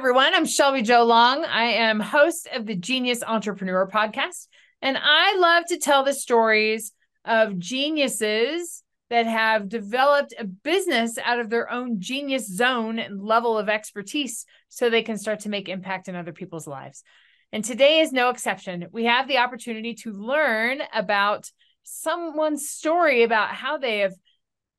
Everyone. 0.00 0.34
I'm 0.34 0.46
Shelby 0.46 0.80
Jo 0.80 1.04
Long. 1.04 1.44
I 1.44 1.64
am 1.64 2.00
host 2.00 2.48
of 2.54 2.64
the 2.64 2.74
Genius 2.74 3.22
Entrepreneur 3.22 3.86
podcast, 3.86 4.48
and 4.80 4.96
I 4.98 5.36
love 5.36 5.66
to 5.66 5.76
tell 5.76 6.04
the 6.04 6.14
stories 6.14 6.94
of 7.26 7.58
geniuses 7.58 8.82
that 9.10 9.26
have 9.26 9.68
developed 9.68 10.32
a 10.38 10.46
business 10.46 11.18
out 11.22 11.38
of 11.38 11.50
their 11.50 11.70
own 11.70 12.00
genius 12.00 12.48
zone 12.48 12.98
and 12.98 13.22
level 13.22 13.58
of 13.58 13.68
expertise 13.68 14.46
so 14.70 14.88
they 14.88 15.02
can 15.02 15.18
start 15.18 15.40
to 15.40 15.50
make 15.50 15.68
impact 15.68 16.08
in 16.08 16.16
other 16.16 16.32
people's 16.32 16.66
lives. 16.66 17.04
And 17.52 17.62
today 17.62 18.00
is 18.00 18.10
no 18.10 18.30
exception. 18.30 18.86
We 18.92 19.04
have 19.04 19.28
the 19.28 19.36
opportunity 19.36 19.92
to 19.96 20.14
learn 20.14 20.80
about 20.94 21.50
someone's 21.82 22.70
story 22.70 23.22
about 23.22 23.50
how 23.50 23.76
they 23.76 23.98
have 23.98 24.14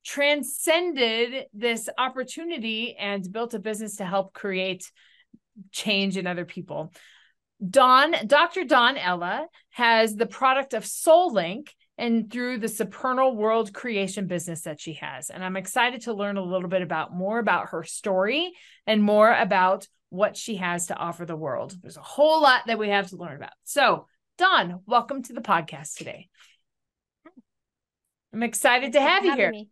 transcended 0.04 1.46
this 1.54 1.88
opportunity 1.96 2.96
and 2.96 3.30
built 3.30 3.54
a 3.54 3.60
business 3.60 3.98
to 3.98 4.04
help 4.04 4.32
create 4.32 4.90
change 5.70 6.16
in 6.16 6.26
other 6.26 6.44
people. 6.44 6.92
Dawn, 7.68 8.14
Dr. 8.26 8.64
Dawn 8.64 8.96
Ella 8.96 9.46
has 9.70 10.16
the 10.16 10.26
product 10.26 10.74
of 10.74 10.84
Soul 10.84 11.32
Link 11.32 11.74
and 11.98 12.32
through 12.32 12.58
the 12.58 12.68
Supernal 12.68 13.36
World 13.36 13.72
creation 13.72 14.26
business 14.26 14.62
that 14.62 14.80
she 14.80 14.94
has. 14.94 15.30
And 15.30 15.44
I'm 15.44 15.56
excited 15.56 16.02
to 16.02 16.14
learn 16.14 16.36
a 16.36 16.42
little 16.42 16.68
bit 16.68 16.82
about 16.82 17.14
more 17.14 17.38
about 17.38 17.68
her 17.68 17.84
story 17.84 18.52
and 18.86 19.02
more 19.02 19.32
about 19.32 19.86
what 20.08 20.36
she 20.36 20.56
has 20.56 20.86
to 20.86 20.96
offer 20.96 21.24
the 21.24 21.36
world. 21.36 21.76
There's 21.80 21.96
a 21.96 22.02
whole 22.02 22.42
lot 22.42 22.66
that 22.66 22.78
we 22.78 22.88
have 22.88 23.08
to 23.10 23.16
learn 23.16 23.36
about. 23.36 23.52
So, 23.64 24.06
Dawn, 24.38 24.80
welcome 24.86 25.22
to 25.24 25.32
the 25.32 25.40
podcast 25.40 25.96
today. 25.96 26.28
I'm 28.32 28.42
excited 28.42 28.94
to 28.94 29.00
have 29.00 29.24
you 29.24 29.34
here. 29.34 29.50
Me. 29.50 29.68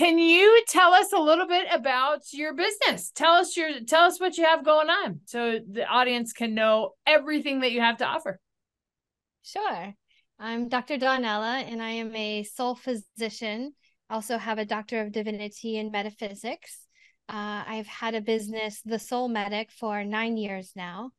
Can 0.00 0.18
you 0.18 0.64
tell 0.66 0.94
us 0.94 1.12
a 1.12 1.18
little 1.18 1.46
bit 1.46 1.66
about 1.70 2.22
your 2.32 2.54
business? 2.54 3.10
Tell 3.10 3.34
us 3.34 3.54
your 3.54 3.80
tell 3.86 4.04
us 4.04 4.18
what 4.18 4.38
you 4.38 4.44
have 4.44 4.64
going 4.64 4.88
on 4.88 5.20
so 5.26 5.58
the 5.70 5.84
audience 5.84 6.32
can 6.32 6.54
know 6.54 6.92
everything 7.06 7.60
that 7.60 7.72
you 7.72 7.82
have 7.82 7.98
to 7.98 8.06
offer. 8.06 8.40
Sure. 9.42 9.94
I'm 10.38 10.70
Dr. 10.70 10.96
Dawn 10.96 11.26
Ella 11.26 11.58
and 11.58 11.82
I 11.82 11.90
am 11.90 12.16
a 12.16 12.44
soul 12.44 12.76
physician. 12.76 13.74
I 14.08 14.14
also 14.14 14.38
have 14.38 14.56
a 14.56 14.64
doctor 14.64 15.02
of 15.02 15.12
divinity 15.12 15.76
in 15.76 15.90
metaphysics. 15.90 16.86
Uh, 17.28 17.64
I've 17.66 17.86
had 17.86 18.14
a 18.14 18.22
business, 18.22 18.80
The 18.82 18.98
Soul 18.98 19.28
Medic, 19.28 19.70
for 19.70 20.02
nine 20.02 20.38
years 20.38 20.72
now. 20.74 21.10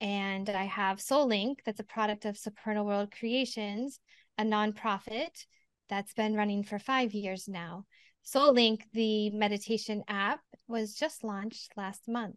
And 0.00 0.50
I 0.50 0.64
have 0.64 0.98
SoulLink, 0.98 1.58
that's 1.64 1.78
a 1.78 1.84
product 1.84 2.24
of 2.24 2.36
Supernal 2.36 2.84
World 2.84 3.12
Creations, 3.16 4.00
a 4.36 4.42
nonprofit 4.42 5.46
that's 5.88 6.14
been 6.14 6.34
running 6.34 6.64
for 6.64 6.80
five 6.80 7.12
years 7.12 7.46
now. 7.46 7.84
SoulLink, 8.24 8.82
the 8.92 9.30
meditation 9.30 10.02
app, 10.08 10.40
was 10.66 10.94
just 10.94 11.24
launched 11.24 11.72
last 11.76 12.08
month. 12.08 12.36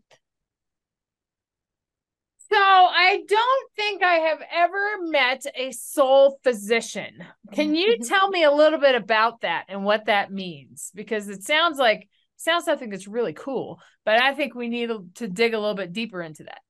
So 2.50 2.58
I 2.58 3.24
don't 3.28 3.72
think 3.76 4.04
I 4.04 4.16
have 4.16 4.40
ever 4.54 5.02
met 5.02 5.46
a 5.54 5.72
soul 5.72 6.40
physician. 6.44 7.24
Can 7.52 7.76
you 7.76 7.96
mm-hmm. 7.96 8.08
tell 8.08 8.30
me 8.30 8.44
a 8.44 8.52
little 8.52 8.80
bit 8.80 8.96
about 8.96 9.42
that 9.42 9.66
and 9.68 9.84
what 9.84 10.06
that 10.06 10.32
means? 10.32 10.92
Because 10.96 11.28
it 11.28 11.44
sounds 11.44 11.78
like 11.78 12.08
sounds 12.38 12.66
something 12.66 12.90
that's 12.90 13.08
really 13.08 13.34
cool, 13.34 13.82
but 14.06 14.22
I 14.22 14.34
think 14.34 14.56
we 14.56 14.70
need 14.70 14.90
to 15.16 15.28
dig 15.28 15.54
a 15.54 15.60
little 15.60 15.76
bit 15.76 15.92
deeper 15.92 16.22
into 16.22 16.44
that. 16.44 16.62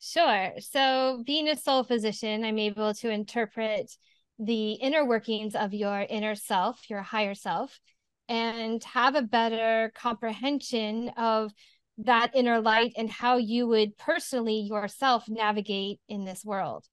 Sure. 0.00 0.52
So 0.58 1.22
being 1.24 1.48
a 1.48 1.56
soul 1.56 1.84
physician, 1.84 2.44
I'm 2.44 2.58
able 2.58 2.94
to 2.94 3.10
interpret 3.10 3.90
the 4.38 4.72
inner 4.72 5.04
workings 5.04 5.54
of 5.54 5.72
your 5.72 6.00
inner 6.08 6.34
self, 6.34 6.90
your 6.90 7.02
higher 7.02 7.34
self, 7.34 7.80
and 8.28 8.82
have 8.84 9.14
a 9.14 9.22
better 9.22 9.92
comprehension 9.94 11.10
of 11.16 11.52
that 11.98 12.30
inner 12.34 12.60
light 12.60 12.92
and 12.96 13.10
how 13.10 13.36
you 13.36 13.66
would 13.66 13.96
personally 13.98 14.60
yourself 14.70 15.24
navigate 15.28 16.00
in 16.08 16.24
this 16.24 16.44
world. 16.44 16.86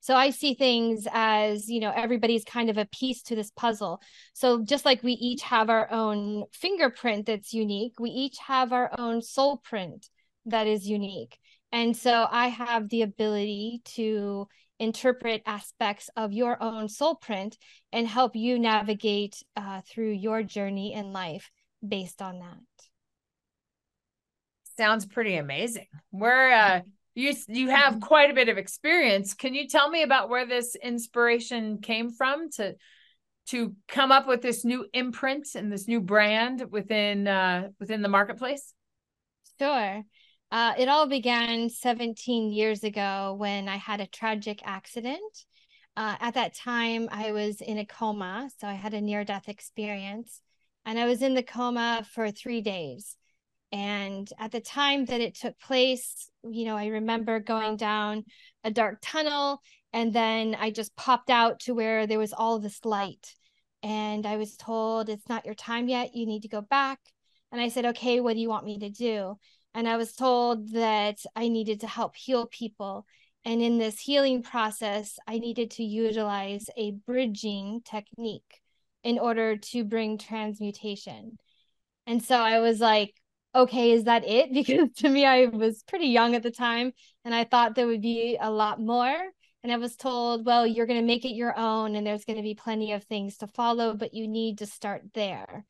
So 0.00 0.14
I 0.14 0.30
see 0.30 0.54
things 0.54 1.06
as, 1.12 1.68
you 1.68 1.80
know, 1.80 1.92
everybody's 1.94 2.44
kind 2.44 2.70
of 2.70 2.78
a 2.78 2.86
piece 2.86 3.22
to 3.24 3.36
this 3.36 3.50
puzzle. 3.50 4.00
So 4.32 4.64
just 4.64 4.84
like 4.86 5.02
we 5.02 5.12
each 5.12 5.42
have 5.42 5.68
our 5.68 5.90
own 5.90 6.44
fingerprint 6.52 7.26
that's 7.26 7.52
unique, 7.52 8.00
we 8.00 8.10
each 8.10 8.38
have 8.38 8.72
our 8.72 8.90
own 8.98 9.20
soul 9.20 9.58
print 9.58 10.08
that 10.46 10.66
is 10.66 10.88
unique. 10.88 11.38
And 11.70 11.94
so 11.94 12.26
I 12.30 12.48
have 12.48 12.88
the 12.88 13.02
ability 13.02 13.82
to 13.96 14.48
interpret 14.80 15.42
aspects 15.46 16.10
of 16.16 16.32
your 16.32 16.60
own 16.60 16.88
soul 16.88 17.14
print 17.14 17.56
and 17.92 18.08
help 18.08 18.34
you 18.34 18.58
navigate 18.58 19.42
uh, 19.56 19.82
through 19.88 20.10
your 20.10 20.42
journey 20.42 20.92
in 20.92 21.12
life 21.12 21.50
based 21.86 22.20
on 22.20 22.40
that. 22.40 22.58
Sounds 24.76 25.06
pretty 25.06 25.36
amazing. 25.36 25.86
Where 26.10 26.52
uh, 26.52 26.80
you 27.14 27.34
you 27.48 27.68
have 27.68 28.00
quite 28.00 28.30
a 28.30 28.34
bit 28.34 28.48
of 28.48 28.56
experience. 28.56 29.34
Can 29.34 29.54
you 29.54 29.68
tell 29.68 29.90
me 29.90 30.02
about 30.02 30.30
where 30.30 30.46
this 30.46 30.74
inspiration 30.74 31.78
came 31.78 32.10
from 32.10 32.50
to 32.52 32.74
to 33.48 33.74
come 33.88 34.12
up 34.12 34.26
with 34.26 34.42
this 34.42 34.64
new 34.64 34.86
imprint 34.94 35.48
and 35.54 35.70
this 35.70 35.88
new 35.88 36.00
brand 36.00 36.64
within 36.70 37.26
uh, 37.28 37.68
within 37.78 38.00
the 38.00 38.08
marketplace? 38.08 38.72
Sure. 39.60 40.02
Uh, 40.50 40.74
it 40.76 40.88
all 40.88 41.06
began 41.06 41.70
17 41.70 42.52
years 42.52 42.82
ago 42.82 43.36
when 43.38 43.68
I 43.68 43.76
had 43.76 44.00
a 44.00 44.06
tragic 44.06 44.60
accident. 44.64 45.44
Uh, 45.96 46.16
at 46.20 46.34
that 46.34 46.54
time, 46.54 47.08
I 47.12 47.30
was 47.30 47.60
in 47.60 47.78
a 47.78 47.86
coma, 47.86 48.50
so 48.58 48.66
I 48.66 48.72
had 48.72 48.94
a 48.94 49.00
near 49.00 49.24
death 49.24 49.48
experience, 49.48 50.40
and 50.84 50.98
I 50.98 51.06
was 51.06 51.22
in 51.22 51.34
the 51.34 51.42
coma 51.42 52.04
for 52.14 52.30
three 52.30 52.62
days. 52.62 53.16
And 53.70 54.28
at 54.40 54.50
the 54.50 54.60
time 54.60 55.04
that 55.04 55.20
it 55.20 55.36
took 55.36 55.56
place, 55.60 56.28
you 56.42 56.64
know, 56.64 56.76
I 56.76 56.86
remember 56.86 57.38
going 57.38 57.76
down 57.76 58.24
a 58.64 58.72
dark 58.72 58.98
tunnel, 59.00 59.62
and 59.92 60.12
then 60.12 60.56
I 60.58 60.72
just 60.72 60.96
popped 60.96 61.30
out 61.30 61.60
to 61.60 61.74
where 61.74 62.08
there 62.08 62.18
was 62.18 62.32
all 62.32 62.58
this 62.58 62.84
light. 62.84 63.36
And 63.84 64.26
I 64.26 64.36
was 64.36 64.56
told, 64.56 65.08
It's 65.08 65.28
not 65.28 65.46
your 65.46 65.54
time 65.54 65.88
yet. 65.88 66.14
You 66.16 66.26
need 66.26 66.42
to 66.42 66.48
go 66.48 66.60
back. 66.60 66.98
And 67.52 67.60
I 67.60 67.68
said, 67.68 67.86
Okay, 67.86 68.18
what 68.18 68.34
do 68.34 68.40
you 68.40 68.48
want 68.48 68.66
me 68.66 68.80
to 68.80 68.90
do? 68.90 69.36
And 69.74 69.88
I 69.88 69.96
was 69.96 70.12
told 70.12 70.72
that 70.72 71.18
I 71.36 71.48
needed 71.48 71.80
to 71.80 71.86
help 71.86 72.16
heal 72.16 72.46
people. 72.46 73.06
And 73.44 73.62
in 73.62 73.78
this 73.78 73.98
healing 73.98 74.42
process, 74.42 75.18
I 75.26 75.38
needed 75.38 75.70
to 75.72 75.84
utilize 75.84 76.66
a 76.76 76.92
bridging 76.92 77.80
technique 77.84 78.60
in 79.02 79.18
order 79.18 79.56
to 79.56 79.84
bring 79.84 80.18
transmutation. 80.18 81.38
And 82.06 82.22
so 82.22 82.36
I 82.36 82.58
was 82.58 82.80
like, 82.80 83.14
okay, 83.54 83.92
is 83.92 84.04
that 84.04 84.26
it? 84.26 84.52
Because 84.52 84.92
to 84.98 85.08
me, 85.08 85.24
I 85.24 85.46
was 85.46 85.82
pretty 85.84 86.06
young 86.06 86.34
at 86.34 86.42
the 86.42 86.50
time 86.50 86.92
and 87.24 87.34
I 87.34 87.44
thought 87.44 87.74
there 87.74 87.86
would 87.86 88.02
be 88.02 88.36
a 88.40 88.50
lot 88.50 88.80
more. 88.80 89.16
And 89.62 89.70
I 89.70 89.76
was 89.76 89.94
told, 89.94 90.46
well, 90.46 90.66
you're 90.66 90.86
going 90.86 91.00
to 91.00 91.06
make 91.06 91.24
it 91.24 91.34
your 91.34 91.56
own 91.56 91.94
and 91.94 92.06
there's 92.06 92.24
going 92.24 92.38
to 92.38 92.42
be 92.42 92.54
plenty 92.54 92.92
of 92.92 93.04
things 93.04 93.36
to 93.38 93.46
follow, 93.46 93.94
but 93.94 94.14
you 94.14 94.26
need 94.26 94.58
to 94.58 94.66
start 94.66 95.02
there 95.14 95.66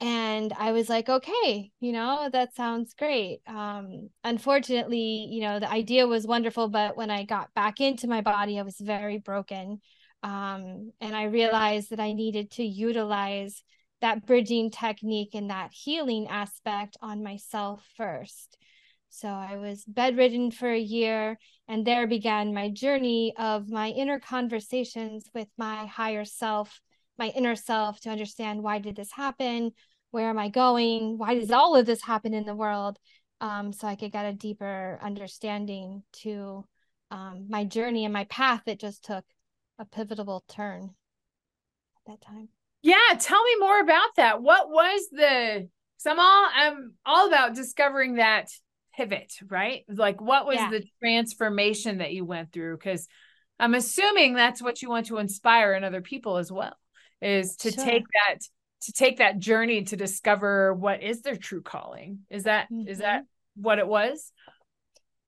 and 0.00 0.52
i 0.58 0.72
was 0.72 0.88
like 0.88 1.08
okay 1.08 1.70
you 1.80 1.92
know 1.92 2.28
that 2.32 2.54
sounds 2.54 2.94
great. 2.94 3.40
Um 3.46 4.10
unfortunately 4.24 5.28
you 5.30 5.40
know 5.40 5.60
the 5.60 5.70
idea 5.70 6.06
was 6.06 6.26
wonderful 6.26 6.68
but 6.68 6.96
when 6.96 7.10
i 7.10 7.24
got 7.24 7.54
back 7.54 7.80
into 7.80 8.08
my 8.08 8.20
body 8.20 8.58
i 8.58 8.62
was 8.62 8.76
very 8.78 9.18
broken 9.18 9.80
um 10.22 10.92
and 11.00 11.14
i 11.14 11.24
realized 11.24 11.90
that 11.90 12.00
i 12.00 12.12
needed 12.12 12.50
to 12.52 12.64
utilize 12.64 13.62
that 14.00 14.26
bridging 14.26 14.70
technique 14.70 15.34
and 15.34 15.48
that 15.48 15.72
healing 15.72 16.28
aspect 16.28 16.96
on 17.00 17.22
myself 17.22 17.82
first. 17.96 18.58
So 19.08 19.28
i 19.28 19.56
was 19.56 19.84
bedridden 19.84 20.50
for 20.50 20.68
a 20.68 20.78
year 20.78 21.38
and 21.68 21.86
there 21.86 22.06
began 22.06 22.52
my 22.52 22.68
journey 22.68 23.32
of 23.38 23.70
my 23.70 23.88
inner 23.88 24.18
conversations 24.18 25.30
with 25.34 25.48
my 25.56 25.86
higher 25.86 26.24
self 26.24 26.80
my 27.18 27.28
inner 27.28 27.56
self 27.56 28.00
to 28.00 28.10
understand 28.10 28.62
why 28.62 28.78
did 28.78 28.96
this 28.96 29.12
happen 29.12 29.72
where 30.10 30.28
am 30.28 30.38
i 30.38 30.48
going 30.48 31.18
why 31.18 31.34
does 31.34 31.50
all 31.50 31.76
of 31.76 31.86
this 31.86 32.02
happen 32.02 32.34
in 32.34 32.44
the 32.44 32.54
world 32.54 32.98
um, 33.40 33.72
so 33.72 33.86
i 33.86 33.96
could 33.96 34.12
get 34.12 34.26
a 34.26 34.32
deeper 34.32 34.98
understanding 35.02 36.02
to 36.12 36.64
um, 37.10 37.46
my 37.48 37.64
journey 37.64 38.04
and 38.04 38.12
my 38.12 38.24
path 38.24 38.62
that 38.66 38.80
just 38.80 39.04
took 39.04 39.24
a 39.78 39.84
pivotal 39.84 40.44
turn 40.48 40.90
at 42.06 42.12
that 42.12 42.20
time 42.20 42.48
yeah 42.82 43.16
tell 43.18 43.42
me 43.42 43.56
more 43.58 43.80
about 43.80 44.14
that 44.16 44.42
what 44.42 44.68
was 44.70 45.08
the 45.10 45.68
So 45.96 46.10
I'm 46.10 46.20
all 46.20 46.48
I'm 46.54 46.92
all 47.06 47.28
about 47.28 47.54
discovering 47.54 48.14
that 48.16 48.48
pivot, 48.96 49.32
right? 49.48 49.84
Like 49.88 50.20
what 50.20 50.46
was 50.46 50.56
Yeah. 50.56 50.70
the 50.70 50.84
transformation 51.00 51.98
that 51.98 52.12
you 52.12 52.24
went 52.24 52.52
through? 52.52 52.76
Because 52.76 53.08
I'm 53.58 53.74
assuming 53.74 54.34
that's 54.34 54.62
what 54.62 54.82
you 54.82 54.88
want 54.88 55.06
to 55.06 55.18
inspire 55.18 55.72
in 55.74 55.82
other 55.82 56.02
people 56.02 56.36
as 56.36 56.52
well, 56.52 56.76
is 57.24 57.56
to 57.56 57.72
Sure. 57.72 57.84
take 57.84 58.04
that 58.26 58.38
to 58.82 58.92
take 58.92 59.18
that 59.18 59.38
journey 59.38 59.82
to 59.84 59.96
discover 59.96 60.74
what 60.74 61.02
is 61.02 61.22
their 61.22 61.36
true 61.36 61.62
calling. 61.62 62.20
Is 62.30 62.44
that 62.44 62.68
is 62.70 62.98
Mhm. 62.98 63.00
that 63.00 63.24
what 63.56 63.78
it 63.78 63.86
was? 63.88 64.30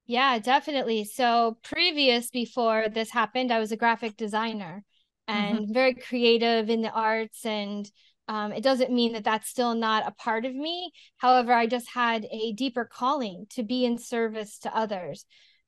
Yeah, 0.07 0.39
definitely. 0.39 1.05
So 1.05 1.59
previous 1.63 2.31
before 2.31 2.89
this 2.89 3.11
happened, 3.11 3.51
I 3.51 3.59
was 3.59 3.73
a 3.73 3.77
graphic 3.77 4.17
designer 4.17 4.85
and 5.27 5.69
very 5.75 5.95
creative 5.95 6.71
in 6.71 6.83
the 6.83 6.93
arts. 6.93 7.45
And 7.45 7.91
um, 8.29 8.53
it 8.53 8.63
doesn't 8.63 8.93
mean 8.93 9.15
that 9.15 9.25
that's 9.25 9.49
still 9.49 9.75
not 9.75 10.07
a 10.07 10.13
part 10.13 10.45
of 10.45 10.55
me. 10.55 10.93
However, 11.17 11.53
I 11.53 11.67
just 11.67 11.89
had 11.89 12.25
a 12.31 12.53
deeper 12.53 12.85
calling 12.85 13.47
to 13.51 13.65
be 13.65 13.85
in 13.85 13.99
service 13.99 14.59
to 14.61 14.77
others. 14.77 15.25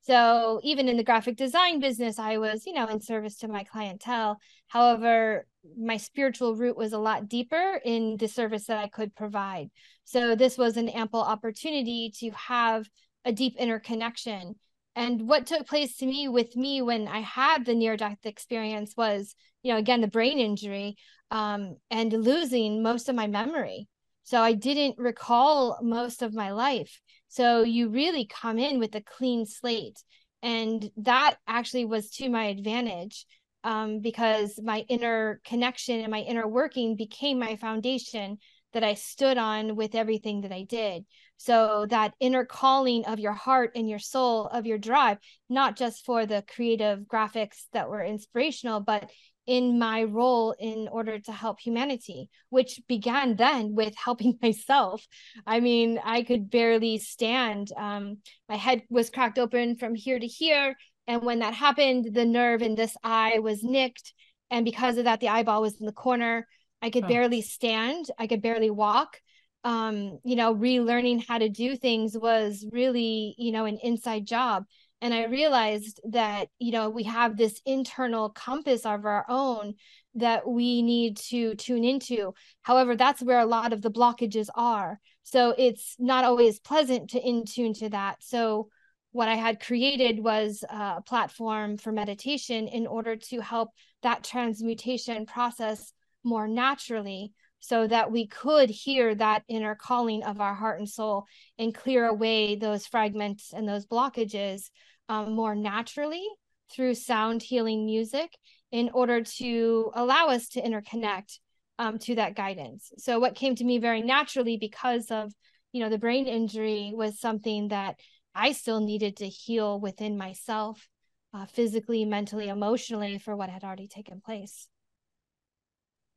So 0.09 0.59
even 0.63 0.89
in 0.89 0.97
the 0.97 1.03
graphic 1.03 1.35
design 1.35 1.79
business, 1.79 2.17
I 2.17 2.39
was, 2.39 2.65
you 2.65 2.73
know, 2.73 2.87
in 2.87 2.99
service 2.99 3.35
to 3.37 3.47
my 3.47 3.63
clientele. 3.63 4.39
However, 4.67 5.45
my 5.77 5.97
spiritual 5.97 6.55
root 6.55 6.75
was 6.75 6.93
a 6.93 6.97
lot 6.97 7.27
deeper 7.27 7.79
in 7.85 8.17
the 8.17 8.27
service 8.27 8.65
that 8.65 8.79
I 8.79 8.87
could 8.87 9.13
provide. 9.13 9.69
So 10.05 10.33
this 10.33 10.57
was 10.57 10.77
an 10.77 10.89
ample 10.89 11.21
opportunity 11.21 12.11
to 12.21 12.31
have 12.31 12.89
a 13.23 13.31
deep 13.31 13.55
interconnection. 13.57 14.55
And 14.95 15.27
what 15.29 15.45
took 15.45 15.67
place 15.67 15.97
to 15.97 16.07
me 16.07 16.27
with 16.27 16.55
me 16.55 16.81
when 16.81 17.07
I 17.07 17.19
had 17.19 17.63
the 17.63 17.75
near 17.75 17.95
death 17.95 18.25
experience 18.25 18.95
was, 18.97 19.35
you 19.61 19.71
know, 19.71 19.77
again, 19.77 20.01
the 20.01 20.07
brain 20.07 20.39
injury 20.39 20.95
um, 21.29 21.77
and 21.91 22.11
losing 22.11 22.81
most 22.81 23.09
of 23.09 23.15
my 23.15 23.27
memory. 23.27 23.87
So 24.29 24.43
I 24.43 24.53
didn't 24.53 24.99
recall 24.99 25.79
most 25.81 26.21
of 26.21 26.35
my 26.35 26.51
life. 26.51 27.01
So 27.29 27.63
you 27.63 27.89
really 27.89 28.27
come 28.27 28.59
in 28.59 28.77
with 28.77 28.93
a 28.93 29.01
clean 29.01 29.47
slate. 29.47 29.97
And 30.43 30.87
that 30.97 31.37
actually 31.47 31.85
was 31.85 32.11
to 32.11 32.29
my 32.29 32.45
advantage 32.45 33.25
um, 33.63 34.01
because 34.01 34.59
my 34.63 34.85
inner 34.87 35.41
connection 35.43 36.01
and 36.01 36.11
my 36.11 36.19
inner 36.19 36.47
working 36.47 36.95
became 36.95 37.39
my 37.39 37.55
foundation 37.55 38.37
that 38.73 38.83
I 38.83 38.93
stood 38.93 39.39
on 39.39 39.75
with 39.75 39.95
everything 39.95 40.41
that 40.41 40.51
I 40.51 40.61
did. 40.61 41.05
So 41.37 41.87
that 41.89 42.13
inner 42.19 42.45
calling 42.45 43.05
of 43.05 43.19
your 43.19 43.33
heart 43.33 43.71
and 43.73 43.89
your 43.89 43.97
soul, 43.97 44.45
of 44.45 44.67
your 44.67 44.77
drive, 44.77 45.17
not 45.49 45.75
just 45.75 46.05
for 46.05 46.27
the 46.27 46.43
creative 46.47 46.99
graphics 46.99 47.63
that 47.73 47.89
were 47.89 48.03
inspirational, 48.03 48.79
but 48.79 49.09
in 49.49 49.79
my 49.79 50.03
role 50.03 50.53
in 50.59 50.87
order 50.87 51.17
to 51.19 51.31
help 51.31 51.59
humanity, 51.59 52.29
which 52.49 52.79
began 52.87 53.35
then 53.35 53.73
with 53.73 53.95
helping 54.05 54.37
myself. 54.41 55.07
I 55.47 55.59
mean, 55.59 55.99
I 56.03 56.21
could 56.21 56.51
barely 56.51 56.99
stand. 56.99 57.71
Um, 57.75 58.19
my 58.47 58.57
head 58.57 58.83
was 58.89 59.09
cracked 59.09 59.39
open 59.39 59.75
from 59.75 59.95
here 59.95 60.19
to 60.19 60.27
here. 60.27 60.75
And 61.07 61.23
when 61.23 61.39
that 61.39 61.55
happened, 61.55 62.13
the 62.13 62.25
nerve 62.25 62.61
in 62.61 62.75
this 62.75 62.95
eye 63.03 63.39
was 63.39 63.63
nicked. 63.63 64.13
And 64.51 64.63
because 64.65 64.97
of 64.97 65.05
that, 65.05 65.19
the 65.19 65.29
eyeball 65.29 65.61
was 65.63 65.79
in 65.79 65.87
the 65.87 65.91
corner. 65.91 66.47
I 66.83 66.91
could 66.91 67.05
Oh. 67.05 67.07
barely 67.07 67.41
stand. 67.41 68.05
I 68.19 68.27
could 68.27 68.43
barely 68.43 68.69
walk. 68.69 69.19
Um, 69.63 70.19
you 70.23 70.35
know, 70.35 70.55
relearning 70.55 71.25
how 71.27 71.39
to 71.39 71.49
do 71.49 71.75
things 71.75 72.15
was 72.17 72.65
really, 72.71 73.35
you 73.39 73.51
know, 73.51 73.65
an 73.65 73.79
inside 73.81 74.25
job. 74.27 74.65
And 75.01 75.13
I 75.13 75.25
realized 75.25 76.01
that, 76.11 76.49
you 76.59 76.71
know, 76.71 76.89
we 76.89 77.03
have 77.03 77.37
this 77.37 77.61
internal 77.65 78.29
compass 78.29 78.85
of 78.85 79.05
our 79.05 79.25
own 79.29 79.75
that 80.15 80.47
we 80.47 80.81
need 80.81 81.17
to 81.17 81.55
tune 81.55 81.85
into. 81.85 82.33
However, 82.63 82.95
that's 82.95 83.21
where 83.21 83.39
a 83.39 83.45
lot 83.45 83.71
of 83.71 83.81
the 83.81 83.91
blockages 83.91 84.47
are. 84.55 84.99
So 85.23 85.53
it's 85.57 85.95
not 85.99 86.25
always 86.25 86.59
pleasant 86.59 87.11
to 87.11 87.19
in 87.19 87.45
tune 87.45 87.73
to 87.75 87.89
that. 87.89 88.17
So 88.21 88.69
what 89.11 89.29
I 89.29 89.35
had 89.35 89.59
created 89.59 90.21
was 90.21 90.63
a 90.69 91.01
platform 91.01 91.77
for 91.77 91.91
meditation 91.91 92.67
in 92.67 92.85
order 92.85 93.15
to 93.15 93.39
help 93.39 93.69
that 94.03 94.23
transmutation 94.23 95.25
process 95.25 95.93
more 96.23 96.47
naturally 96.47 97.31
so 97.59 97.87
that 97.87 98.11
we 98.11 98.27
could 98.27 98.69
hear 98.69 99.13
that 99.15 99.43
inner 99.47 99.75
calling 99.75 100.23
of 100.23 100.39
our 100.39 100.53
heart 100.53 100.79
and 100.79 100.89
soul 100.89 101.25
and 101.57 101.75
clear 101.75 102.05
away 102.05 102.55
those 102.55 102.87
fragments 102.87 103.53
and 103.53 103.67
those 103.67 103.85
blockages 103.85 104.69
um, 105.09 105.33
more 105.33 105.55
naturally 105.55 106.25
through 106.71 106.93
sound 106.93 107.41
healing 107.41 107.85
music 107.85 108.37
in 108.71 108.89
order 108.93 109.23
to 109.23 109.91
allow 109.95 110.27
us 110.27 110.49
to 110.49 110.61
interconnect 110.61 111.39
um, 111.79 111.97
to 111.97 112.15
that 112.15 112.35
guidance. 112.35 112.91
So 112.97 113.19
what 113.19 113.35
came 113.35 113.55
to 113.55 113.63
me 113.63 113.79
very 113.79 114.01
naturally 114.01 114.57
because 114.57 115.09
of 115.11 115.33
you 115.71 115.81
know 115.83 115.89
the 115.89 115.97
brain 115.97 116.27
injury 116.27 116.91
was 116.95 117.19
something 117.19 117.69
that 117.69 117.99
I 118.35 118.51
still 118.51 118.79
needed 118.79 119.17
to 119.17 119.27
heal 119.27 119.79
within 119.79 120.17
myself, 120.17 120.87
uh, 121.33 121.45
physically, 121.45 122.05
mentally, 122.05 122.47
emotionally, 122.47 123.17
for 123.17 123.35
what 123.35 123.49
had 123.49 123.63
already 123.63 123.87
taken 123.87 124.21
place. 124.21 124.67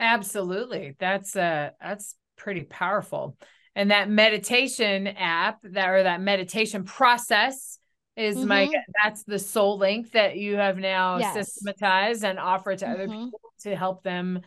Absolutely. 0.02 0.96
That's 0.98 1.36
uh 1.36 1.70
that's 1.80 2.16
pretty 2.36 2.62
powerful. 2.64 3.38
And 3.74 3.90
that 3.92 4.10
meditation 4.10 5.06
app 5.06 5.62
that 5.62 5.88
or 5.88 6.02
that 6.02 6.20
meditation 6.20 6.84
process 6.84 7.78
is 8.16 8.36
my 8.36 8.66
Mhm. 8.66 8.82
that's 9.02 9.22
the 9.24 9.38
soul 9.38 9.78
link 9.78 10.10
that 10.12 10.36
you 10.36 10.56
have 10.56 10.76
now 10.76 11.18
Yes. 11.18 11.34
systematized 11.34 12.24
and 12.24 12.38
offer 12.38 12.74
to 12.76 12.86
other 12.86 13.06
Mhm. 13.08 13.24
people 13.26 13.40
to 13.60 13.76
help 13.76 14.02
them 14.02 14.42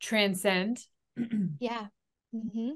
transcend. 0.00 0.84
Yeah. 1.60 1.86
hmm 2.32 2.72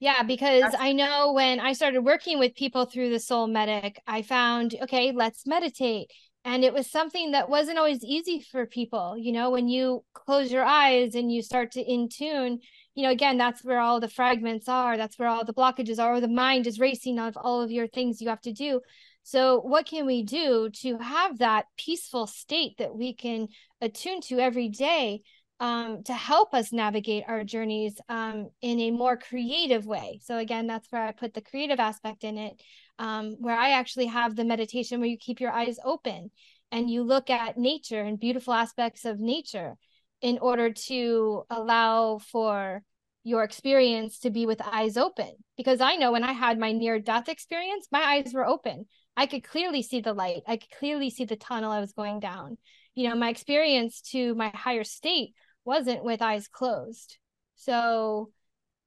Yeah, 0.00 0.24
because 0.24 0.62
That's- 0.62 0.80
I 0.80 0.92
know 0.94 1.32
when 1.34 1.60
I 1.60 1.74
started 1.74 2.00
working 2.02 2.40
with 2.40 2.56
people 2.56 2.86
through 2.86 3.10
the 3.10 3.20
Soul 3.20 3.46
Medic, 3.46 4.00
I 4.04 4.22
found, 4.22 4.74
okay, 4.82 5.12
let's 5.12 5.46
meditate. 5.46 6.10
And 6.44 6.64
it 6.64 6.74
was 6.74 6.90
something 6.90 7.32
that 7.32 7.48
wasn't 7.48 7.78
always 7.78 8.02
easy 8.02 8.40
for 8.40 8.66
people. 8.66 9.16
You 9.16 9.30
know, 9.32 9.50
when 9.50 9.68
you 9.68 10.04
close 10.12 10.50
your 10.50 10.64
eyes 10.64 11.14
and 11.14 11.32
you 11.32 11.40
start 11.40 11.70
to 11.72 11.80
in 11.80 12.08
tune, 12.08 12.58
you 12.94 13.04
know, 13.04 13.10
again, 13.10 13.38
that's 13.38 13.64
where 13.64 13.78
all 13.78 14.00
the 14.00 14.08
fragments 14.08 14.68
are. 14.68 14.96
That's 14.96 15.18
where 15.18 15.28
all 15.28 15.44
the 15.44 15.54
blockages 15.54 16.00
are. 16.00 16.14
Or 16.14 16.20
the 16.20 16.26
mind 16.26 16.66
is 16.66 16.80
racing 16.80 17.20
of 17.20 17.36
all 17.36 17.62
of 17.62 17.70
your 17.70 17.86
things 17.86 18.20
you 18.20 18.28
have 18.28 18.40
to 18.42 18.52
do. 18.52 18.80
So, 19.22 19.60
what 19.60 19.86
can 19.86 20.04
we 20.04 20.24
do 20.24 20.68
to 20.80 20.98
have 20.98 21.38
that 21.38 21.66
peaceful 21.78 22.26
state 22.26 22.78
that 22.78 22.96
we 22.96 23.14
can 23.14 23.46
attune 23.80 24.20
to 24.22 24.40
every 24.40 24.68
day? 24.68 25.22
Um, 25.62 26.02
to 26.02 26.12
help 26.12 26.54
us 26.54 26.72
navigate 26.72 27.22
our 27.28 27.44
journeys 27.44 27.94
um, 28.08 28.50
in 28.62 28.80
a 28.80 28.90
more 28.90 29.16
creative 29.16 29.86
way. 29.86 30.18
So, 30.20 30.38
again, 30.38 30.66
that's 30.66 30.90
where 30.90 31.06
I 31.06 31.12
put 31.12 31.34
the 31.34 31.40
creative 31.40 31.78
aspect 31.78 32.24
in 32.24 32.36
it, 32.36 32.60
um, 32.98 33.36
where 33.38 33.56
I 33.56 33.70
actually 33.70 34.06
have 34.06 34.34
the 34.34 34.44
meditation 34.44 34.98
where 34.98 35.08
you 35.08 35.16
keep 35.16 35.40
your 35.40 35.52
eyes 35.52 35.78
open 35.84 36.32
and 36.72 36.90
you 36.90 37.04
look 37.04 37.30
at 37.30 37.58
nature 37.58 38.00
and 38.02 38.18
beautiful 38.18 38.52
aspects 38.52 39.04
of 39.04 39.20
nature 39.20 39.76
in 40.20 40.38
order 40.38 40.72
to 40.72 41.44
allow 41.48 42.18
for 42.18 42.82
your 43.22 43.44
experience 43.44 44.18
to 44.18 44.30
be 44.30 44.46
with 44.46 44.60
eyes 44.60 44.96
open. 44.96 45.30
Because 45.56 45.80
I 45.80 45.94
know 45.94 46.10
when 46.10 46.24
I 46.24 46.32
had 46.32 46.58
my 46.58 46.72
near 46.72 46.98
death 46.98 47.28
experience, 47.28 47.86
my 47.92 48.00
eyes 48.02 48.32
were 48.34 48.44
open. 48.44 48.86
I 49.16 49.26
could 49.26 49.44
clearly 49.44 49.82
see 49.82 50.00
the 50.00 50.12
light, 50.12 50.42
I 50.48 50.56
could 50.56 50.70
clearly 50.76 51.10
see 51.10 51.24
the 51.24 51.36
tunnel 51.36 51.70
I 51.70 51.78
was 51.78 51.92
going 51.92 52.18
down. 52.18 52.58
You 52.96 53.08
know, 53.08 53.14
my 53.14 53.28
experience 53.28 54.00
to 54.10 54.34
my 54.34 54.48
higher 54.48 54.84
state 54.84 55.34
wasn't 55.64 56.04
with 56.04 56.22
eyes 56.22 56.48
closed. 56.48 57.18
So 57.56 58.30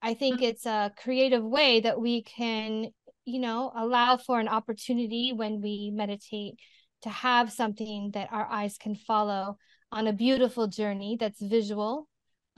I 0.01 0.13
think 0.13 0.41
it's 0.41 0.65
a 0.65 0.91
creative 0.97 1.43
way 1.43 1.79
that 1.81 1.99
we 1.99 2.23
can, 2.23 2.89
you 3.25 3.39
know, 3.39 3.71
allow 3.75 4.17
for 4.17 4.39
an 4.39 4.47
opportunity 4.47 5.33
when 5.33 5.61
we 5.61 5.91
meditate 5.93 6.59
to 7.01 7.09
have 7.09 7.51
something 7.51 8.11
that 8.13 8.29
our 8.31 8.45
eyes 8.45 8.77
can 8.77 8.95
follow 8.95 9.57
on 9.91 10.07
a 10.07 10.13
beautiful 10.13 10.67
journey 10.67 11.17
that's 11.19 11.41
visual 11.41 12.07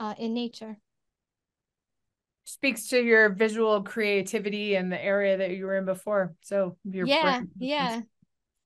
uh, 0.00 0.14
in 0.18 0.34
nature. 0.34 0.78
Speaks 2.44 2.88
to 2.88 3.00
your 3.02 3.28
visual 3.28 3.82
creativity 3.82 4.74
and 4.74 4.90
the 4.90 5.02
area 5.02 5.36
that 5.36 5.50
you 5.50 5.66
were 5.66 5.76
in 5.76 5.84
before. 5.84 6.34
So 6.42 6.76
your 6.84 7.06
yeah, 7.06 7.40
yeah. 7.58 8.00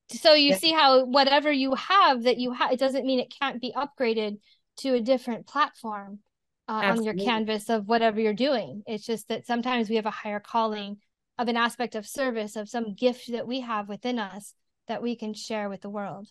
So 0.09 0.33
you 0.33 0.51
Yeah. 0.51 0.57
see 0.57 0.71
how 0.71 1.05
whatever 1.05 1.51
you 1.51 1.75
have 1.75 2.23
that 2.23 2.37
you 2.37 2.53
have, 2.53 2.71
it 2.71 2.79
doesn't 2.79 3.05
mean 3.05 3.19
it 3.19 3.33
can't 3.39 3.61
be 3.61 3.73
upgraded 3.73 4.39
to 4.77 4.95
a 4.95 5.01
different 5.01 5.47
platform 5.47 6.19
uh, 6.67 6.81
on 6.85 7.03
your 7.03 7.13
canvas 7.13 7.69
of 7.69 7.87
whatever 7.87 8.19
you're 8.19 8.33
doing. 8.33 8.83
It's 8.87 9.05
just 9.05 9.27
that 9.27 9.45
sometimes 9.45 9.89
we 9.89 9.95
have 9.97 10.05
a 10.05 10.11
higher 10.11 10.39
calling 10.39 10.97
of 11.37 11.47
an 11.47 11.57
aspect 11.57 11.95
of 11.95 12.05
service 12.05 12.55
of 12.55 12.69
some 12.69 12.93
gift 12.93 13.31
that 13.31 13.47
we 13.47 13.61
have 13.61 13.89
within 13.89 14.19
us 14.19 14.53
that 14.87 15.01
we 15.01 15.15
can 15.15 15.33
share 15.33 15.69
with 15.69 15.81
the 15.81 15.89
world. 15.89 16.27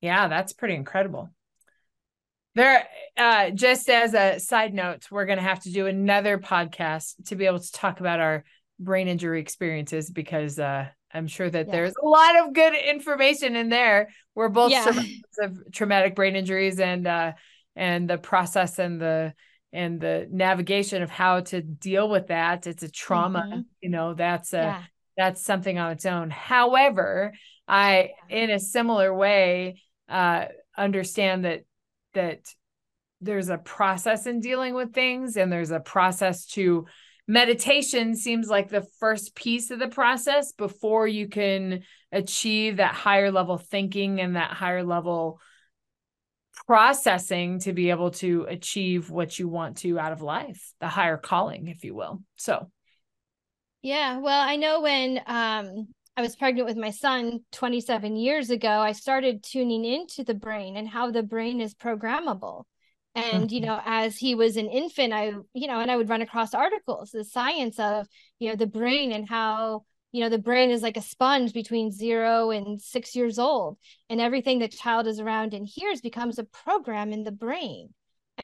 Yeah, 0.00 0.28
that's 0.28 0.52
pretty 0.52 0.74
incredible. 0.74 1.30
There, 2.54 2.86
uh, 3.16 3.50
just 3.50 3.88
as 3.90 4.14
a 4.14 4.38
side 4.38 4.74
note, 4.74 5.10
we're 5.10 5.26
going 5.26 5.38
to 5.38 5.44
have 5.44 5.60
to 5.60 5.72
do 5.72 5.86
another 5.86 6.38
podcast 6.38 7.14
to 7.26 7.36
be 7.36 7.46
able 7.46 7.58
to 7.58 7.72
talk 7.72 8.00
about 8.00 8.20
our 8.20 8.44
brain 8.78 9.08
injury 9.08 9.40
experiences 9.40 10.10
because 10.10 10.58
uh, 10.58 10.86
I'm 11.14 11.28
sure 11.28 11.48
that 11.48 11.66
Yeah. 11.66 11.72
there's 11.72 11.94
a 12.02 12.06
lot 12.06 12.40
of 12.40 12.52
good 12.52 12.74
information 12.74 13.56
in 13.56 13.68
there. 13.68 14.08
We're 14.34 14.48
both 14.48 14.72
Yeah. 14.72 14.84
survivors 14.84 15.22
of 15.40 15.72
traumatic 15.72 16.14
brain 16.14 16.36
injuries 16.36 16.80
and 16.80 17.06
uh, 17.06 17.32
and 17.76 18.08
the 18.08 18.18
process 18.18 18.78
and 18.78 19.00
the 19.00 19.34
and 19.72 20.00
the 20.00 20.28
navigation 20.30 21.02
of 21.02 21.10
how 21.10 21.40
to 21.40 21.60
deal 21.60 22.08
with 22.08 22.28
that 22.28 22.66
it's 22.66 22.82
a 22.84 22.90
trauma 22.90 23.44
mm-hmm. 23.46 23.60
you 23.80 23.90
know 23.90 24.14
that's 24.14 24.52
a 24.52 24.58
yeah. 24.58 24.82
that's 25.16 25.44
something 25.44 25.78
on 25.78 25.90
its 25.90 26.06
own 26.06 26.30
however 26.30 27.32
i 27.66 28.10
in 28.30 28.50
a 28.50 28.60
similar 28.60 29.12
way 29.12 29.82
uh 30.08 30.44
understand 30.76 31.44
that 31.44 31.64
that 32.14 32.40
there's 33.20 33.48
a 33.48 33.58
process 33.58 34.26
in 34.26 34.38
dealing 34.40 34.74
with 34.74 34.92
things 34.92 35.36
and 35.36 35.50
there's 35.50 35.72
a 35.72 35.80
process 35.80 36.46
to 36.46 36.86
meditation 37.26 38.14
seems 38.14 38.48
like 38.48 38.68
the 38.68 38.86
first 38.98 39.34
piece 39.34 39.70
of 39.70 39.78
the 39.78 39.88
process 39.88 40.52
before 40.52 41.06
you 41.08 41.28
can 41.28 41.82
achieve 42.12 42.76
that 42.76 42.94
higher 42.94 43.30
level 43.30 43.58
thinking 43.58 44.20
and 44.20 44.36
that 44.36 44.50
higher 44.50 44.84
level 44.84 45.40
processing 46.66 47.58
to 47.60 47.72
be 47.72 47.90
able 47.90 48.10
to 48.10 48.46
achieve 48.48 49.10
what 49.10 49.38
you 49.38 49.48
want 49.48 49.78
to 49.78 49.98
out 49.98 50.12
of 50.12 50.22
life, 50.22 50.72
the 50.80 50.88
higher 50.88 51.16
calling, 51.16 51.68
if 51.68 51.84
you 51.84 51.94
will. 51.94 52.22
So, 52.36 52.70
yeah, 53.82 54.18
well, 54.18 54.40
I 54.40 54.56
know 54.56 54.80
when 54.80 55.20
um, 55.26 55.88
I 56.16 56.22
was 56.22 56.36
pregnant 56.36 56.66
with 56.66 56.76
my 56.76 56.90
son 56.90 57.40
27 57.52 58.16
years 58.16 58.50
ago, 58.50 58.68
I 58.68 58.92
started 58.92 59.42
tuning 59.42 59.84
into 59.84 60.24
the 60.24 60.34
brain 60.34 60.76
and 60.76 60.88
how 60.88 61.10
the 61.10 61.22
brain 61.22 61.60
is 61.60 61.74
programmable. 61.74 62.64
And, 63.14 63.50
you 63.52 63.60
mm-hmm. 63.60 63.68
know, 63.68 63.80
as 63.84 64.16
he 64.16 64.34
was 64.34 64.56
an 64.56 64.68
infant, 64.68 65.12
I, 65.12 65.32
you 65.52 65.68
know, 65.68 65.78
and 65.78 65.90
I 65.90 65.96
would 65.96 66.08
run 66.08 66.22
across 66.22 66.52
articles, 66.52 67.10
the 67.10 67.24
science 67.24 67.78
of, 67.78 68.08
you 68.40 68.48
know, 68.48 68.56
the 68.56 68.66
brain 68.66 69.12
and 69.12 69.28
how 69.28 69.84
you 70.14 70.20
know 70.20 70.28
the 70.28 70.38
brain 70.38 70.70
is 70.70 70.80
like 70.80 70.96
a 70.96 71.02
sponge 71.02 71.52
between 71.52 71.90
zero 71.90 72.52
and 72.52 72.80
six 72.80 73.16
years 73.16 73.36
old 73.36 73.76
and 74.08 74.20
everything 74.20 74.60
the 74.60 74.68
child 74.68 75.08
is 75.08 75.18
around 75.18 75.54
and 75.54 75.66
hears 75.66 76.00
becomes 76.00 76.38
a 76.38 76.44
program 76.44 77.12
in 77.12 77.24
the 77.24 77.32
brain 77.32 77.92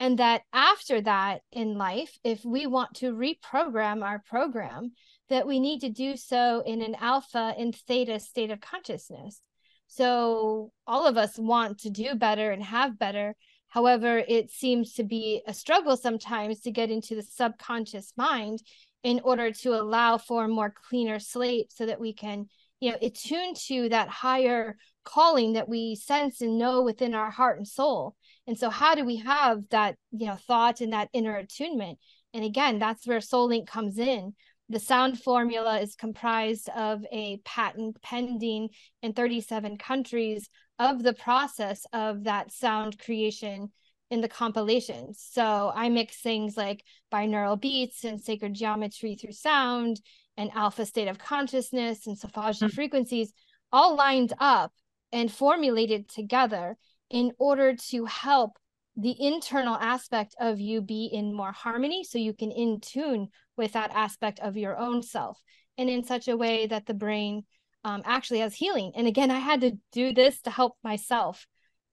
and 0.00 0.18
that 0.18 0.42
after 0.52 1.00
that 1.00 1.42
in 1.52 1.78
life 1.78 2.18
if 2.24 2.44
we 2.44 2.66
want 2.66 2.94
to 2.94 3.12
reprogram 3.12 4.04
our 4.04 4.20
program 4.28 4.90
that 5.28 5.46
we 5.46 5.60
need 5.60 5.78
to 5.82 5.88
do 5.88 6.16
so 6.16 6.60
in 6.66 6.82
an 6.82 6.96
alpha 6.96 7.54
and 7.56 7.76
theta 7.86 8.18
state 8.18 8.50
of 8.50 8.60
consciousness 8.60 9.40
so 9.86 10.72
all 10.88 11.06
of 11.06 11.16
us 11.16 11.38
want 11.38 11.78
to 11.78 11.90
do 11.90 12.16
better 12.16 12.50
and 12.50 12.64
have 12.64 12.98
better 12.98 13.36
however 13.70 14.22
it 14.28 14.50
seems 14.50 14.92
to 14.94 15.02
be 15.02 15.42
a 15.46 15.54
struggle 15.54 15.96
sometimes 15.96 16.60
to 16.60 16.70
get 16.70 16.90
into 16.90 17.14
the 17.14 17.22
subconscious 17.22 18.12
mind 18.16 18.62
in 19.02 19.20
order 19.24 19.50
to 19.50 19.70
allow 19.70 20.18
for 20.18 20.44
a 20.44 20.48
more 20.48 20.70
cleaner 20.88 21.18
slate 21.18 21.72
so 21.72 21.86
that 21.86 22.00
we 22.00 22.12
can 22.12 22.46
you 22.80 22.90
know 22.90 22.98
attune 23.00 23.54
to 23.54 23.88
that 23.88 24.08
higher 24.08 24.76
calling 25.04 25.54
that 25.54 25.68
we 25.68 25.94
sense 25.94 26.40
and 26.40 26.58
know 26.58 26.82
within 26.82 27.14
our 27.14 27.30
heart 27.30 27.56
and 27.56 27.66
soul. 27.66 28.14
And 28.46 28.58
so 28.58 28.68
how 28.68 28.94
do 28.94 29.04
we 29.04 29.16
have 29.16 29.62
that 29.70 29.96
you 30.10 30.26
know 30.26 30.36
thought 30.36 30.80
and 30.80 30.92
that 30.92 31.08
inner 31.12 31.36
attunement? 31.36 31.98
And 32.34 32.44
again 32.44 32.78
that's 32.78 33.06
where 33.06 33.20
soul 33.20 33.48
link 33.48 33.68
comes 33.68 33.98
in 33.98 34.34
the 34.70 34.78
sound 34.78 35.20
formula 35.20 35.80
is 35.80 35.96
comprised 35.96 36.68
of 36.70 37.04
a 37.10 37.38
patent 37.44 38.00
pending 38.02 38.68
in 39.02 39.12
37 39.12 39.76
countries 39.76 40.48
of 40.78 41.02
the 41.02 41.12
process 41.12 41.84
of 41.92 42.24
that 42.24 42.52
sound 42.52 42.96
creation 42.98 43.72
in 44.10 44.20
the 44.20 44.28
compilations. 44.28 45.24
So 45.28 45.72
I 45.74 45.88
mix 45.88 46.20
things 46.20 46.56
like 46.56 46.84
binaural 47.12 47.60
beats 47.60 48.04
and 48.04 48.20
sacred 48.20 48.54
geometry 48.54 49.16
through 49.16 49.32
sound 49.32 50.00
and 50.36 50.52
alpha 50.54 50.86
state 50.86 51.08
of 51.08 51.18
consciousness 51.18 52.06
and 52.06 52.16
Solfeggio 52.16 52.66
mm-hmm. 52.66 52.74
frequencies 52.74 53.32
all 53.72 53.96
lined 53.96 54.32
up 54.38 54.72
and 55.12 55.32
formulated 55.32 56.08
together 56.08 56.76
in 57.10 57.32
order 57.38 57.74
to 57.74 58.04
help 58.04 58.52
the 59.00 59.16
internal 59.18 59.74
aspect 59.76 60.34
of 60.40 60.60
you 60.60 60.80
be 60.80 61.06
in 61.06 61.32
more 61.32 61.52
harmony 61.52 62.04
so 62.04 62.18
you 62.18 62.32
can 62.32 62.50
in 62.50 62.80
tune 62.80 63.28
with 63.56 63.72
that 63.72 63.90
aspect 63.94 64.40
of 64.40 64.56
your 64.56 64.76
own 64.76 65.02
self 65.02 65.40
and 65.78 65.88
in 65.88 66.04
such 66.04 66.28
a 66.28 66.36
way 66.36 66.66
that 66.66 66.86
the 66.86 66.94
brain 66.94 67.42
um, 67.84 68.02
actually 68.04 68.40
has 68.40 68.54
healing 68.54 68.92
and 68.94 69.06
again 69.06 69.30
i 69.30 69.38
had 69.38 69.60
to 69.60 69.72
do 69.92 70.12
this 70.12 70.40
to 70.40 70.50
help 70.50 70.76
myself 70.84 71.46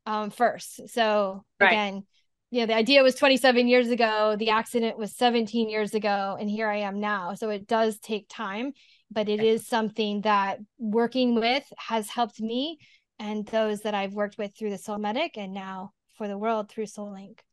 um, 0.08 0.30
first. 0.32 0.90
So 0.90 1.44
right. 1.60 1.68
again, 1.68 2.04
yeah, 2.50 2.66
the 2.66 2.76
idea 2.76 3.04
was 3.04 3.16
27 3.16 3.68
years 3.68 3.90
ago. 3.90 4.38
The 4.40 4.50
accident 4.50 4.98
was 4.98 5.16
17 5.16 5.70
years 5.70 5.94
ago, 5.94 6.38
and 6.40 6.50
here 6.50 6.70
I 6.70 6.78
am 6.78 7.00
now. 7.02 7.36
So 7.36 7.50
it 7.50 7.68
does 7.68 8.00
take 8.00 8.28
time, 8.30 8.72
but 9.12 9.28
it 9.28 9.44
is 9.44 9.68
something 9.68 10.22
that 10.22 10.60
working 10.80 11.36
with 11.36 11.66
has 11.78 12.10
helped 12.10 12.40
me 12.40 12.80
and 13.20 13.46
those 13.48 13.82
that 13.82 13.94
I've 13.94 14.14
worked 14.14 14.38
with 14.38 14.56
through 14.58 14.70
the 14.70 14.78
Soul 14.78 14.98
Medic 14.98 15.38
and 15.38 15.54
now 15.54 15.92
for 16.18 16.28
the 16.28 16.38
world 16.38 16.70
through 16.70 16.88
Soul 16.88 17.14
Link. 17.14 17.44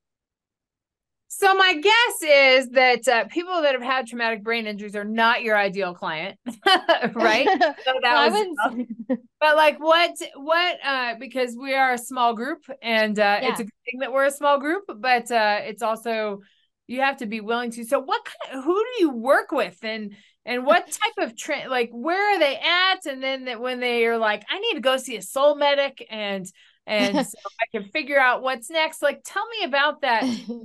So 1.29 1.53
my 1.53 1.75
guess 1.75 2.23
is 2.23 2.71
that 2.71 3.09
uh, 3.09 3.25
people 3.25 3.63
that 3.63 3.73
have 3.73 3.83
had 3.83 4.07
traumatic 4.07 4.45
brain 4.45 4.69
injuries 4.69 4.95
are 4.95 5.05
not 5.05 5.43
your 5.43 5.57
ideal 5.59 5.93
client, 5.93 6.39
right? 7.15 7.49
So 7.85 7.93
that 8.03 8.31
was, 8.31 8.79
but 9.41 9.57
like 9.57 9.79
what 9.81 10.13
what 10.37 10.79
uh 10.85 11.15
because 11.19 11.57
we 11.61 11.75
are 11.75 11.93
a 11.93 11.99
small 11.99 12.35
group 12.35 12.65
and 12.81 13.19
uh 13.19 13.39
yeah. 13.43 13.51
it's 13.51 13.61
a 13.61 13.65
good 13.65 13.73
thing 13.85 14.01
that 14.01 14.13
we're 14.13 14.27
a 14.27 14.31
small 14.31 14.61
group, 14.61 14.85
but 14.97 15.31
uh 15.31 15.59
it's 15.63 15.83
also 15.83 16.41
you 16.87 17.01
have 17.01 17.17
to 17.17 17.27
be 17.27 17.41
willing 17.41 17.73
to. 17.73 17.85
So 17.85 17.99
what 17.99 18.25
kind 18.25 18.59
of, 18.59 18.65
who 18.65 18.75
do 18.75 19.01
you 19.01 19.11
work 19.11 19.51
with 19.51 19.79
and 19.83 20.15
and 20.47 20.65
what 20.65 20.87
type 20.91 21.19
of 21.19 21.37
tra- 21.37 21.69
like 21.69 21.91
where 21.93 22.37
are 22.37 22.39
they 22.39 22.57
at 22.57 23.07
and 23.07 23.23
then 23.23 23.47
that 23.47 23.61
when 23.61 23.81
they 23.81 24.07
are 24.07 24.19
like 24.19 24.45
I 24.49 24.61
need 24.61 24.75
to 24.75 24.81
go 24.81 24.97
see 24.99 25.17
a 25.17 25.23
soul 25.23 25.57
medic 25.57 26.07
and 26.11 26.47
and 26.87 27.27
so 27.27 27.39
I 27.61 27.67
can 27.79 27.89
figure 27.91 28.19
out 28.19 28.43
what's 28.43 28.71
next. 28.71 29.03
Like 29.03 29.23
tell 29.25 29.47
me 29.49 29.65
about 29.65 30.03
that. 30.03 30.25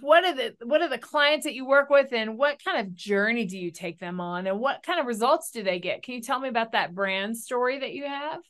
What 0.00 0.24
are 0.24 0.34
the 0.34 0.56
what 0.64 0.82
are 0.82 0.88
the 0.88 0.98
clients 0.98 1.44
that 1.44 1.54
you 1.54 1.64
work 1.64 1.88
with 1.88 2.12
and 2.12 2.36
what 2.36 2.60
kind 2.64 2.84
of 2.84 2.96
journey 2.96 3.46
do 3.46 3.56
you 3.56 3.70
take 3.70 4.00
them 4.00 4.20
on? 4.20 4.48
And 4.48 4.58
what 4.58 4.82
kind 4.82 4.98
of 4.98 5.06
results 5.06 5.52
do 5.52 5.62
they 5.62 5.78
get? 5.78 6.02
Can 6.02 6.14
you 6.14 6.20
tell 6.20 6.40
me 6.40 6.48
about 6.48 6.72
that 6.72 6.96
brand 6.96 7.36
story 7.36 7.78
that 7.78 7.92
you 7.92 8.04
have? 8.04 8.40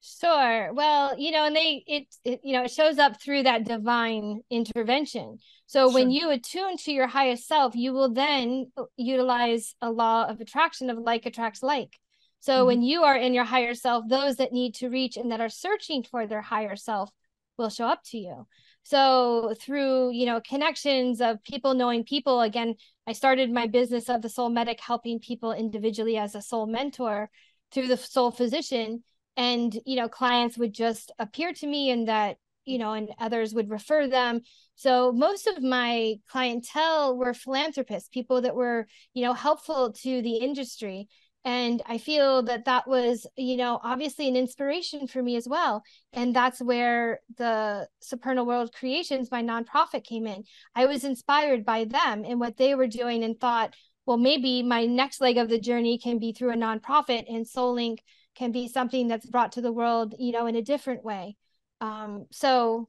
Sure. 0.00 0.72
Well 0.72 1.18
you 1.18 1.32
know 1.32 1.46
and 1.46 1.56
they 1.56 1.82
it, 1.88 2.06
it 2.24 2.40
you 2.44 2.52
know 2.52 2.62
it 2.62 2.70
shows 2.70 2.98
up 2.98 3.20
through 3.20 3.42
that 3.42 3.64
divine 3.64 4.42
intervention. 4.50 5.38
So 5.66 5.88
sure. 5.88 5.94
when 5.94 6.12
you 6.12 6.30
attune 6.30 6.76
to 6.76 6.92
your 6.92 7.08
highest 7.08 7.48
self 7.48 7.74
you 7.74 7.92
will 7.92 8.12
then 8.12 8.70
uh, 8.76 8.84
utilize 8.96 9.74
a 9.82 9.90
law 9.90 10.26
of 10.28 10.40
attraction 10.40 10.90
of 10.90 10.98
like 10.98 11.26
attracts 11.26 11.64
like 11.64 11.98
so 12.42 12.54
mm-hmm. 12.54 12.66
when 12.66 12.82
you 12.82 13.04
are 13.04 13.14
in 13.14 13.34
your 13.34 13.44
higher 13.44 13.72
self 13.72 14.04
those 14.08 14.36
that 14.36 14.52
need 14.52 14.74
to 14.74 14.90
reach 14.90 15.16
and 15.16 15.30
that 15.30 15.40
are 15.40 15.48
searching 15.48 16.02
for 16.02 16.26
their 16.26 16.42
higher 16.42 16.74
self 16.74 17.08
will 17.56 17.70
show 17.70 17.86
up 17.86 18.02
to 18.06 18.18
you. 18.18 18.46
So 18.82 19.54
through 19.60 20.10
you 20.10 20.26
know 20.26 20.40
connections 20.40 21.20
of 21.20 21.42
people 21.44 21.74
knowing 21.74 22.02
people 22.02 22.40
again 22.40 22.74
i 23.06 23.12
started 23.12 23.52
my 23.52 23.68
business 23.68 24.08
of 24.08 24.22
the 24.22 24.28
soul 24.28 24.48
medic 24.50 24.80
helping 24.80 25.20
people 25.20 25.52
individually 25.52 26.16
as 26.16 26.34
a 26.34 26.42
soul 26.42 26.66
mentor 26.66 27.30
through 27.72 27.86
the 27.86 27.96
soul 27.96 28.32
physician. 28.32 29.04
And 29.36 29.78
you 29.86 29.94
know 29.94 30.08
clients 30.08 30.58
would 30.58 30.74
just 30.74 31.12
appear 31.20 31.52
to 31.54 31.66
me 31.68 31.90
and 31.90 32.08
that 32.08 32.38
you 32.64 32.78
know 32.78 32.92
and 32.92 33.08
others 33.20 33.54
would 33.54 33.70
refer 33.70 34.08
them. 34.08 34.40
So 34.74 35.12
most 35.12 35.46
of 35.46 35.62
my 35.62 36.16
clientele 36.28 37.16
were 37.16 37.34
philanthropists 37.34 38.08
people 38.08 38.40
that 38.40 38.56
were 38.56 38.88
you 39.14 39.22
know 39.22 39.32
helpful 39.32 39.92
to 39.92 40.22
the 40.22 40.38
industry 40.38 41.06
and 41.44 41.82
i 41.86 41.98
feel 41.98 42.42
that 42.42 42.64
that 42.64 42.86
was 42.86 43.26
you 43.36 43.56
know 43.56 43.80
obviously 43.82 44.28
an 44.28 44.36
inspiration 44.36 45.06
for 45.06 45.22
me 45.22 45.36
as 45.36 45.48
well. 45.48 45.82
And 46.12 46.34
that's 46.34 46.60
where 46.60 47.20
the 47.36 47.88
supernal 48.00 48.46
world 48.46 48.72
creations 48.74 49.30
my 49.30 49.42
nonprofit 49.42 50.04
came 50.04 50.26
in. 50.26 50.44
I 50.74 50.86
was 50.86 51.04
inspired 51.04 51.64
by 51.64 51.84
them 51.84 52.24
and 52.24 52.40
what 52.40 52.56
they 52.56 52.74
were 52.74 52.86
doing 52.86 53.24
and 53.24 53.38
thought 53.38 53.74
well 54.06 54.16
maybe 54.16 54.62
my 54.62 54.86
next 54.86 55.20
leg 55.20 55.38
of 55.38 55.48
the 55.48 55.60
journey 55.60 55.98
can 55.98 56.18
be 56.18 56.32
through 56.32 56.52
a 56.52 56.56
nonprofit 56.56 57.24
and 57.28 57.46
soul 57.46 57.74
link 57.74 58.02
can 58.34 58.52
be 58.52 58.68
something 58.68 59.08
that's 59.08 59.26
brought 59.26 59.52
to 59.52 59.60
the 59.60 59.72
world 59.72 60.14
you 60.18 60.32
know 60.32 60.46
in 60.46 60.56
a 60.56 60.62
different 60.62 61.04
way. 61.04 61.36
Um, 61.80 62.26
so 62.30 62.88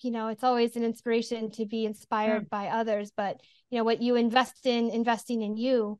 you 0.00 0.10
know 0.10 0.28
it's 0.28 0.44
always 0.44 0.76
an 0.76 0.84
inspiration 0.84 1.50
to 1.52 1.66
be 1.66 1.84
inspired 1.84 2.46
yeah. 2.50 2.58
by 2.58 2.68
others. 2.68 3.12
But 3.16 3.40
you 3.70 3.78
know 3.78 3.84
what 3.84 4.02
you 4.02 4.16
invest 4.16 4.66
in 4.66 4.90
investing 4.90 5.42
in 5.42 5.56
you 5.56 5.98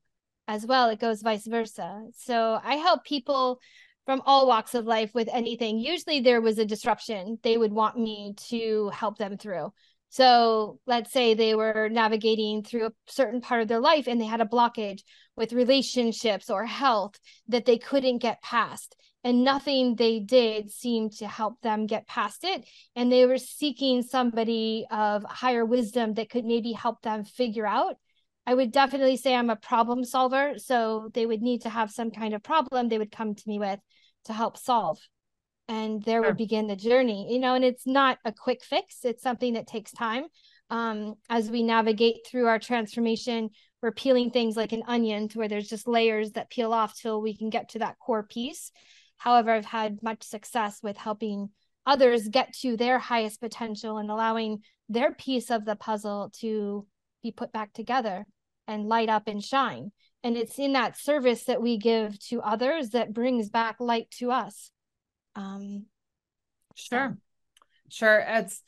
as 0.49 0.67
well 0.67 0.89
it 0.91 1.01
goes 1.01 1.23
vice 1.23 1.47
versa. 1.47 2.05
So 2.17 2.61
i 2.65 2.77
help 2.77 3.05
people 3.05 3.61
from 4.07 4.23
all 4.25 4.47
walks 4.47 4.75
of 4.75 4.87
life 4.87 5.11
with 5.15 5.29
anything. 5.33 5.79
Usually 5.79 6.21
there 6.21 6.41
was 6.41 6.59
a 6.59 6.65
disruption 6.65 7.39
they 7.43 7.59
would 7.59 7.73
want 7.73 7.99
me 7.99 8.35
to 8.49 8.89
help 8.91 9.19
them 9.19 9.37
through. 9.37 9.73
So 10.09 10.79
let's 10.87 11.13
say 11.13 11.35
they 11.35 11.55
were 11.57 11.89
navigating 11.91 12.63
through 12.63 12.87
a 12.87 12.93
certain 13.09 13.41
part 13.41 13.63
of 13.63 13.69
their 13.69 13.81
life 13.81 14.07
and 14.07 14.21
they 14.21 14.27
had 14.27 14.41
a 14.41 14.47
blockage 14.47 15.01
with 15.37 15.53
relationships 15.53 16.49
or 16.49 16.65
health 16.65 17.19
that 17.49 17.65
they 17.65 17.79
couldn't 17.79 18.19
get 18.19 18.41
past 18.41 18.97
and 19.25 19.43
nothing 19.43 19.97
they 19.97 20.21
did 20.21 20.71
seemed 20.71 21.11
to 21.11 21.27
help 21.27 21.61
them 21.61 21.87
get 21.87 22.07
past 22.07 22.45
it 22.45 22.65
and 22.95 23.11
they 23.11 23.27
were 23.27 23.39
seeking 23.39 24.01
somebody 24.01 24.87
of 24.91 25.25
higher 25.25 25.65
wisdom 25.65 26.15
that 26.15 26.31
could 26.31 26.45
maybe 26.45 26.73
help 26.73 27.03
them 27.03 27.25
figure 27.25 27.67
out 27.67 27.97
I 28.47 28.55
would 28.55 28.73
definitely 28.73 29.17
say 29.17 29.35
I'm 29.35 29.51
a 29.51 29.57
problem 29.57 30.05
solver. 30.05 30.55
So 30.59 31.11
they 31.15 31.27
would 31.27 31.43
need 31.43 31.63
to 31.63 31.69
have 31.69 31.91
some 31.91 32.11
kind 32.11 32.33
of 32.35 32.43
problem 32.43 32.89
they 32.89 32.99
would 32.99 33.11
come 33.11 33.35
to 33.35 33.49
me 33.49 33.59
with 33.59 33.81
to 34.27 34.33
help 34.33 34.57
solve. 34.57 34.99
And 35.69 36.03
there 36.05 36.21
sure. 36.21 36.31
would 36.31 36.37
begin 36.37 36.69
the 36.69 36.77
journey, 36.77 37.27
you 37.33 37.41
know, 37.41 37.55
and 37.55 37.65
it's 37.65 37.87
not 37.87 38.19
a 38.25 38.33
quick 38.33 38.63
fix, 38.63 39.05
it's 39.05 39.23
something 39.23 39.55
that 39.55 39.67
takes 39.67 39.91
time. 39.91 40.27
um, 40.71 41.15
as 41.29 41.51
we 41.51 41.63
navigate 41.63 42.27
through 42.27 42.47
our 42.47 42.59
transformation 42.59 43.51
we're 43.83 43.93
peeling 43.93 44.31
things 44.31 44.57
like 44.57 44.73
an 44.73 44.83
onion 44.89 45.29
to 45.29 45.39
where 45.39 45.49
there's 45.49 45.69
just 45.69 45.87
layers 45.87 46.33
that 46.33 46.51
peel 46.51 46.73
off 46.73 46.99
till 46.99 47.23
we 47.23 47.37
can 47.37 47.51
get 47.51 47.69
to 47.71 47.79
that 47.79 47.99
core 47.99 48.23
piece 48.25 48.73
however 49.17 49.51
i've 49.53 49.65
had 49.65 50.03
much 50.03 50.23
success 50.23 50.81
with 50.83 50.97
helping 50.97 51.51
others 51.87 52.29
get 52.29 52.53
to 52.53 52.77
their 52.77 52.99
highest 52.99 53.41
potential 53.41 53.99
and 53.99 54.11
allowing 54.11 54.59
their 54.89 55.13
piece 55.13 55.51
of 55.51 55.65
the 55.65 55.77
puzzle 55.77 56.31
to 56.41 56.87
be 57.23 57.31
put 57.31 57.53
back 57.53 57.73
together 57.73 58.27
and 58.67 58.89
light 58.89 59.09
up 59.09 59.29
and 59.29 59.43
shine. 59.43 59.93
And 60.23 60.37
it's 60.37 60.59
in 60.59 60.73
that 60.73 60.99
service 60.99 61.45
that 61.45 61.63
we 61.63 61.79
give 61.79 62.19
to 62.29 62.41
others 62.43 62.91
that 62.91 63.13
brings 63.13 63.49
back 63.49 63.77
light 63.79 64.11
to 64.19 64.31
us. 64.31 64.71
Um 65.35 65.87
sure. 66.75 67.17
Sure. 67.89 68.25
It's 68.27 68.63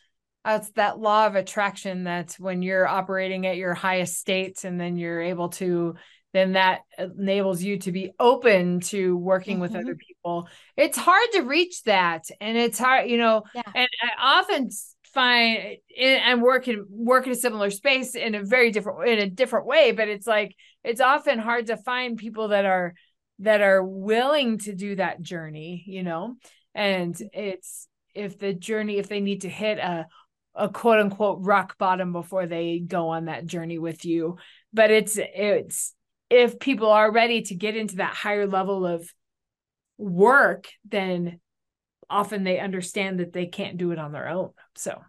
it's 0.45 0.71
that 0.71 0.99
law 0.99 1.27
of 1.27 1.35
attraction 1.35 2.05
that's 2.05 2.39
when 2.39 2.63
you're 2.63 2.87
operating 2.87 3.47
at 3.47 3.57
your 3.57 3.75
highest 3.75 4.19
states 4.19 4.65
and 4.65 4.81
then 4.81 4.97
you're 4.97 5.21
able 5.21 5.51
to 5.51 5.97
then 6.33 6.53
that 6.53 6.81
enables 6.99 7.63
you 7.63 7.79
to 7.79 7.91
be 7.91 8.13
open 8.21 8.81
to 8.81 9.17
working 9.17 9.55
mm-hmm. 9.55 9.63
with 9.63 9.75
other 9.75 9.97
people. 9.97 10.47
It's 10.77 10.99
hard 10.99 11.27
to 11.33 11.41
reach 11.41 11.83
that. 11.85 12.27
And 12.41 12.57
it's 12.57 12.79
hard 12.79 13.11
you 13.11 13.19
know 13.19 13.45
yeah. 13.55 13.63
and 13.75 13.89
i 14.03 14.39
often 14.41 14.71
find 15.13 15.79
eh, 15.97 16.21
and 16.25 16.43
work 16.43 16.69
in 16.69 16.87
work 16.89 17.27
in 17.27 17.33
a 17.33 17.37
similar 17.37 17.71
space 17.71 18.15
in 18.15 18.35
a 18.35 18.45
very 18.45 18.71
different 18.71 19.09
in 19.09 19.19
a 19.19 19.31
different 19.31 19.67
way 19.67 19.93
but 19.93 20.09
it's 20.09 20.27
like 20.27 20.55
it's 20.85 21.01
often 21.01 21.39
hard 21.39 21.67
to 21.67 21.77
find 21.77 22.17
people 22.17 22.49
that 22.49 22.65
are 22.65 22.95
that 23.41 23.61
are 23.61 23.85
willing 23.85 24.59
to 24.59 24.75
do 24.75 24.97
that 24.97 25.21
journey 25.23 25.85
you 25.87 26.03
know? 26.03 26.37
And 26.75 27.21
it's 27.33 27.89
if 28.15 28.39
the 28.39 28.53
journey 28.53 28.99
if 28.99 29.09
they 29.09 29.21
need 29.21 29.43
to 29.43 29.49
hit 29.49 29.79
a 29.79 30.07
a 30.55 30.69
quote 30.69 30.99
unquote 30.99 31.39
rock 31.41 31.79
bottom 31.79 32.13
before 32.13 32.47
they 32.47 32.81
go 32.81 33.09
on 33.11 33.27
that 33.27 33.47
journey 33.47 33.79
with 33.79 34.05
you. 34.05 34.39
But 34.73 34.91
it's 34.91 35.19
it's 35.19 35.95
if 36.31 36.59
people 36.59 36.91
are 36.91 37.11
ready 37.11 37.43
to 37.43 37.55
get 37.55 37.77
into 37.77 37.97
that 37.97 38.15
higher 38.15 38.47
level 38.47 38.87
of 38.87 39.09
work 39.97 40.69
then 40.89 41.41
often 42.11 42.45
they 42.45 42.59
understand 42.59 43.21
that 43.21 43.33
they 43.33 43.47
can't 43.47 43.79
do 43.79 43.91
it 43.91 43.99
on 43.99 44.13
their 44.13 44.29
own 44.29 44.51
so. 44.75 45.01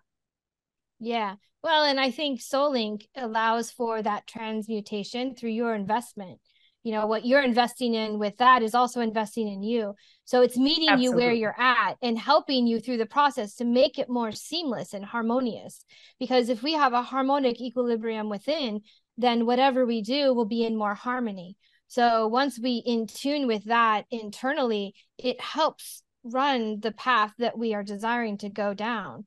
Yeah 1.00 1.36
well 1.62 1.84
and 1.84 2.00
i 2.00 2.12
think 2.12 2.42
Soul 2.42 2.72
Link 2.72 3.08
allows 3.16 3.72
for 3.72 4.02
that 4.02 4.28
transmutation 4.28 5.36
through 5.36 5.52
your 5.52 5.76
investment. 5.76 6.40
You 6.84 6.94
know 6.94 7.08
what 7.08 7.26
you're 7.26 7.44
investing 7.44 7.94
in 7.94 8.20
with 8.20 8.38
that 8.38 8.64
is 8.64 8.74
also 8.74 9.02
investing 9.02 9.50
in 9.50 9.62
you. 9.64 9.96
So 10.24 10.42
it's 10.42 10.58
meeting 10.58 10.88
Absolutely. 10.90 11.04
you 11.04 11.12
where 11.16 11.34
you're 11.34 11.60
at 11.60 11.96
and 12.02 12.18
helping 12.18 12.68
you 12.68 12.80
through 12.80 12.98
the 12.98 13.06
process 13.06 13.56
to 13.56 13.66
make 13.66 14.00
it 14.00 14.10
more 14.10 14.32
seamless 14.32 14.94
and 14.94 15.04
harmonious. 15.04 15.84
Because 16.20 16.48
if 16.48 16.64
we 16.64 16.74
have 16.74 16.94
a 16.94 17.04
harmonic 17.04 17.60
equilibrium 17.60 18.30
within 18.30 18.82
then 19.18 19.46
whatever 19.46 19.86
we 19.86 20.02
do 20.02 20.34
will 20.34 20.46
be 20.46 20.64
in 20.64 20.78
more 20.78 20.96
harmony. 20.96 21.58
So 21.88 22.28
once 22.28 22.58
we 22.58 22.82
in 22.86 23.08
tune 23.08 23.46
with 23.46 23.66
that 23.66 24.06
internally 24.10 24.96
it 25.18 25.42
helps 25.42 26.04
run 26.24 26.80
the 26.80 26.92
path 26.92 27.34
that 27.40 27.58
we 27.58 27.74
are 27.74 27.84
desiring 27.84 28.38
to 28.40 28.50
go 28.50 28.74
down. 28.74 29.26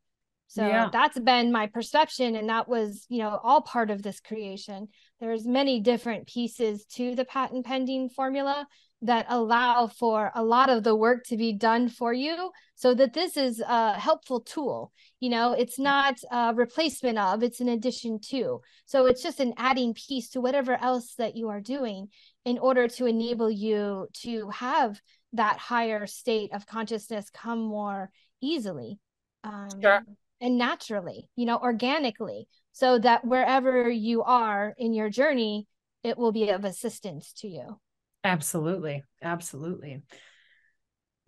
So 0.52 0.66
yeah. 0.66 0.90
that's 0.92 1.18
been 1.18 1.50
my 1.50 1.66
perception 1.66 2.36
and 2.36 2.50
that 2.50 2.68
was 2.68 3.06
you 3.08 3.20
know 3.20 3.40
all 3.42 3.62
part 3.62 3.90
of 3.90 4.02
this 4.02 4.20
creation. 4.20 4.88
There's 5.18 5.46
many 5.46 5.80
different 5.80 6.26
pieces 6.26 6.84
to 6.96 7.14
the 7.14 7.24
patent 7.24 7.64
pending 7.64 8.10
formula 8.10 8.66
that 9.00 9.24
allow 9.30 9.86
for 9.86 10.30
a 10.34 10.44
lot 10.44 10.68
of 10.68 10.84
the 10.84 10.94
work 10.94 11.24
to 11.28 11.38
be 11.38 11.54
done 11.54 11.88
for 11.88 12.12
you 12.12 12.50
so 12.74 12.92
that 12.92 13.14
this 13.14 13.38
is 13.38 13.60
a 13.66 13.98
helpful 13.98 14.40
tool. 14.40 14.92
You 15.20 15.30
know 15.30 15.54
it's 15.54 15.78
not 15.78 16.18
a 16.30 16.52
replacement 16.54 17.16
of 17.16 17.42
it's 17.42 17.60
an 17.60 17.70
addition 17.70 18.18
to. 18.28 18.60
So 18.84 19.06
it's 19.06 19.22
just 19.22 19.40
an 19.40 19.54
adding 19.56 19.94
piece 19.94 20.28
to 20.30 20.42
whatever 20.42 20.76
else 20.78 21.14
that 21.14 21.34
you 21.34 21.48
are 21.48 21.62
doing 21.62 22.08
in 22.44 22.58
order 22.58 22.88
to 22.88 23.06
enable 23.06 23.50
you 23.50 24.06
to 24.24 24.50
have 24.50 25.00
that 25.32 25.58
higher 25.58 26.06
state 26.06 26.52
of 26.52 26.66
consciousness 26.66 27.30
come 27.30 27.60
more 27.60 28.10
easily 28.40 28.98
um, 29.44 29.68
sure 29.80 30.02
and 30.42 30.58
naturally, 30.58 31.28
you 31.36 31.46
know, 31.46 31.56
organically, 31.56 32.48
so 32.72 32.98
that 32.98 33.24
wherever 33.24 33.88
you 33.88 34.24
are 34.24 34.74
in 34.76 34.92
your 34.92 35.08
journey, 35.08 35.68
it 36.02 36.18
will 36.18 36.32
be 36.32 36.48
of 36.50 36.64
assistance 36.64 37.32
to 37.34 37.48
you. 37.48 37.78
Absolutely. 38.24 39.04
Absolutely. 39.22 40.02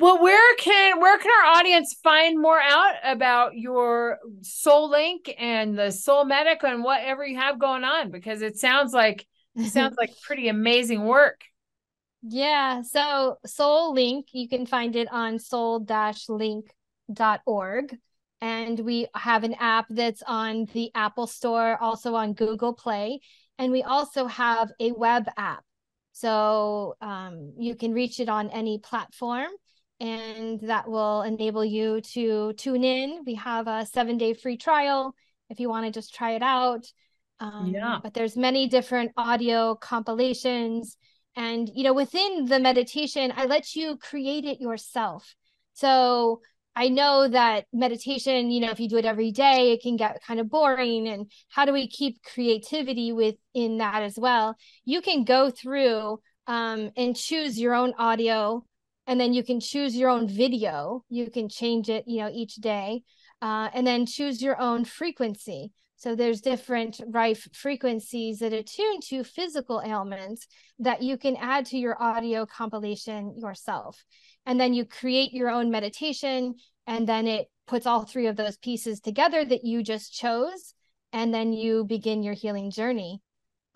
Well, 0.00 0.20
where 0.20 0.56
can 0.56 1.00
where 1.00 1.16
can 1.18 1.30
our 1.30 1.52
audience 1.54 1.96
find 2.02 2.40
more 2.40 2.60
out 2.60 2.94
about 3.04 3.56
your 3.56 4.18
Soul 4.42 4.90
Link 4.90 5.32
and 5.38 5.78
the 5.78 5.92
Soul 5.92 6.24
Medic 6.24 6.64
and 6.64 6.82
whatever 6.82 7.24
you 7.24 7.38
have 7.38 7.60
going 7.60 7.84
on? 7.84 8.10
Because 8.10 8.42
it 8.42 8.56
sounds 8.56 8.92
like 8.92 9.24
it 9.54 9.70
sounds 9.70 9.94
like 9.98 10.10
pretty 10.26 10.48
amazing 10.48 11.04
work. 11.04 11.42
Yeah. 12.26 12.80
So 12.82 13.37
Soul 13.44 13.92
Link, 13.94 14.28
you 14.32 14.48
can 14.48 14.64
find 14.64 14.96
it 14.96 15.08
on 15.12 15.38
soul-link.org 15.38 17.98
and 18.40 18.80
we 18.80 19.06
have 19.14 19.44
an 19.44 19.54
app 19.54 19.87
that's 19.90 20.22
on 20.26 20.66
the 20.72 20.90
Apple 20.94 21.26
Store, 21.26 21.76
also 21.80 22.14
on 22.14 22.34
Google 22.34 22.74
Play, 22.74 23.20
and 23.58 23.72
we 23.72 23.82
also 23.82 24.26
have 24.26 24.70
a 24.80 24.92
web 24.92 25.26
app. 25.37 25.64
So 26.12 26.94
um, 27.00 27.54
you 27.58 27.74
can 27.74 27.92
reach 27.92 28.20
it 28.20 28.28
on 28.28 28.50
any 28.50 28.78
platform, 28.78 29.48
and 29.98 30.60
that 30.60 30.88
will 30.88 31.22
enable 31.22 31.64
you 31.64 32.00
to 32.12 32.52
tune 32.54 32.84
in. 32.84 33.22
We 33.26 33.34
have 33.37 33.66
a 33.66 33.87
seven 33.87 34.18
day 34.18 34.34
free 34.34 34.56
trial 34.56 35.14
if 35.50 35.58
you 35.58 35.68
want 35.68 35.87
to 35.87 35.92
just 35.92 36.14
try 36.14 36.32
it 36.32 36.42
out. 36.42 36.87
Um, 37.40 37.72
yeah. 37.74 37.98
But 38.02 38.14
there's 38.14 38.37
many 38.37 38.68
different 38.68 39.12
audio 39.16 39.74
compilations, 39.74 40.96
and 41.36 41.70
you 41.74 41.84
know 41.84 41.94
within 41.94 42.46
the 42.46 42.60
meditation, 42.60 43.32
I 43.36 43.46
let 43.46 43.74
you 43.74 43.96
create 43.96 44.44
it 44.44 44.60
yourself. 44.60 45.34
So 45.74 46.40
I 46.76 46.88
know 46.88 47.28
that 47.28 47.66
meditation, 47.72 48.50
you 48.50 48.60
know, 48.60 48.70
if 48.70 48.80
you 48.80 48.88
do 48.88 48.96
it 48.96 49.04
every 49.04 49.30
day, 49.30 49.72
it 49.72 49.82
can 49.82 49.96
get 49.96 50.22
kind 50.26 50.40
of 50.40 50.50
boring. 50.50 51.06
And 51.06 51.30
how 51.48 51.64
do 51.64 51.72
we 51.72 51.86
keep 51.86 52.22
creativity 52.22 53.12
within 53.12 53.78
that 53.78 54.02
as 54.02 54.18
well? 54.18 54.56
You 54.84 55.00
can 55.00 55.24
go 55.24 55.50
through 55.50 56.18
um, 56.46 56.90
and 56.96 57.16
choose 57.16 57.58
your 57.60 57.74
own 57.74 57.94
audio, 57.96 58.64
and 59.06 59.20
then 59.20 59.32
you 59.32 59.44
can 59.44 59.60
choose 59.60 59.96
your 59.96 60.10
own 60.10 60.28
video. 60.28 61.04
You 61.08 61.30
can 61.30 61.48
change 61.48 61.88
it, 61.88 62.04
you 62.08 62.20
know, 62.20 62.30
each 62.32 62.56
day, 62.56 63.02
uh, 63.40 63.68
and 63.72 63.86
then 63.86 64.04
choose 64.04 64.42
your 64.42 64.60
own 64.60 64.84
frequency. 64.84 65.72
So 65.96 66.14
there's 66.14 66.40
different 66.40 67.00
rife 67.07 67.48
frequencies 67.52 68.40
that 68.40 68.52
attune 68.52 69.00
to 69.09 69.24
physical 69.24 69.83
ailments 69.85 70.46
that 70.78 71.02
you 71.02 71.16
can 71.16 71.37
add 71.37 71.66
to 71.66 71.78
your 71.78 72.00
audio 72.02 72.46
compilation 72.46 73.35
yourself. 73.38 74.04
And 74.44 74.61
then 74.61 74.74
you 74.74 74.85
create 74.85 75.33
your 75.33 75.50
own 75.50 75.70
meditation 75.70 76.54
and 76.87 77.07
then 77.07 77.26
it 77.26 77.46
puts 77.66 77.87
all 77.87 78.04
three 78.04 78.26
of 78.26 78.37
those 78.37 78.59
pieces 78.59 79.00
together 79.00 79.44
that 79.44 79.64
you 79.64 79.83
just 79.83 80.12
chose 80.12 80.74
and 81.12 81.33
then 81.33 81.52
you 81.52 81.85
begin 81.85 82.22
your 82.22 82.35
healing 82.35 82.70
journey. 82.70 83.22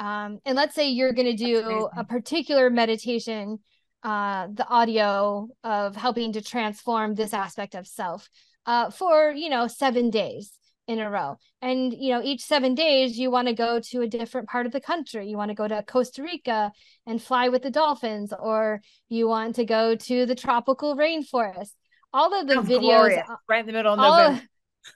Um, 0.01 0.39
and 0.45 0.57
let's 0.57 0.75
say 0.75 0.91
you're 0.91 1.13
going 1.13 1.37
to 1.37 1.45
do 1.45 1.89
a 1.97 2.05
particular 2.05 2.69
meditation 2.69 3.59
uh, 4.03 4.47
the 4.53 4.67
audio 4.69 5.49
of 5.65 5.97
helping 5.97 6.33
to 6.33 6.41
transform 6.41 7.15
this 7.15 7.35
aspect 7.35 7.75
of 7.75 7.87
self 7.87 8.29
uh, 8.65 8.91
for 8.91 9.33
you 9.33 9.49
know 9.51 9.67
seven 9.67 10.09
days 10.09 10.53
in 10.89 10.99
a 10.99 11.09
row. 11.09 11.37
And 11.63 11.93
you 11.93 12.13
know, 12.13 12.23
each 12.23 12.43
7 12.43 12.75
days 12.75 13.19
you 13.19 13.31
want 13.31 13.47
to 13.47 13.55
go 13.55 13.79
to 13.91 14.01
a 14.01 14.09
different 14.09 14.49
part 14.49 14.67
of 14.67 14.73
the 14.73 14.81
country. 14.81 15.29
You 15.29 15.37
want 15.37 15.51
to 15.51 15.55
go 15.55 15.69
to 15.69 15.83
Costa 15.83 16.23
Rica 16.23 16.73
and 17.07 17.23
fly 17.23 17.51
with 17.51 17.63
the 17.63 17.71
dolphins 17.71 18.33
or 18.37 18.81
you 19.09 19.29
want 19.29 19.57
to 19.57 19.65
go 19.65 19.95
to 19.95 20.27
the 20.27 20.35
tropical 20.35 20.97
rainforest. 20.97 21.73
All 22.13 22.35
of 22.35 22.49
the 22.49 22.57
oh, 22.57 22.63
videos 22.63 22.81
glorious. 22.81 23.29
right 23.49 23.61
in 23.61 23.67
the 23.67 23.73
middle 23.73 23.93
of 23.93 23.99
November. 23.99 24.43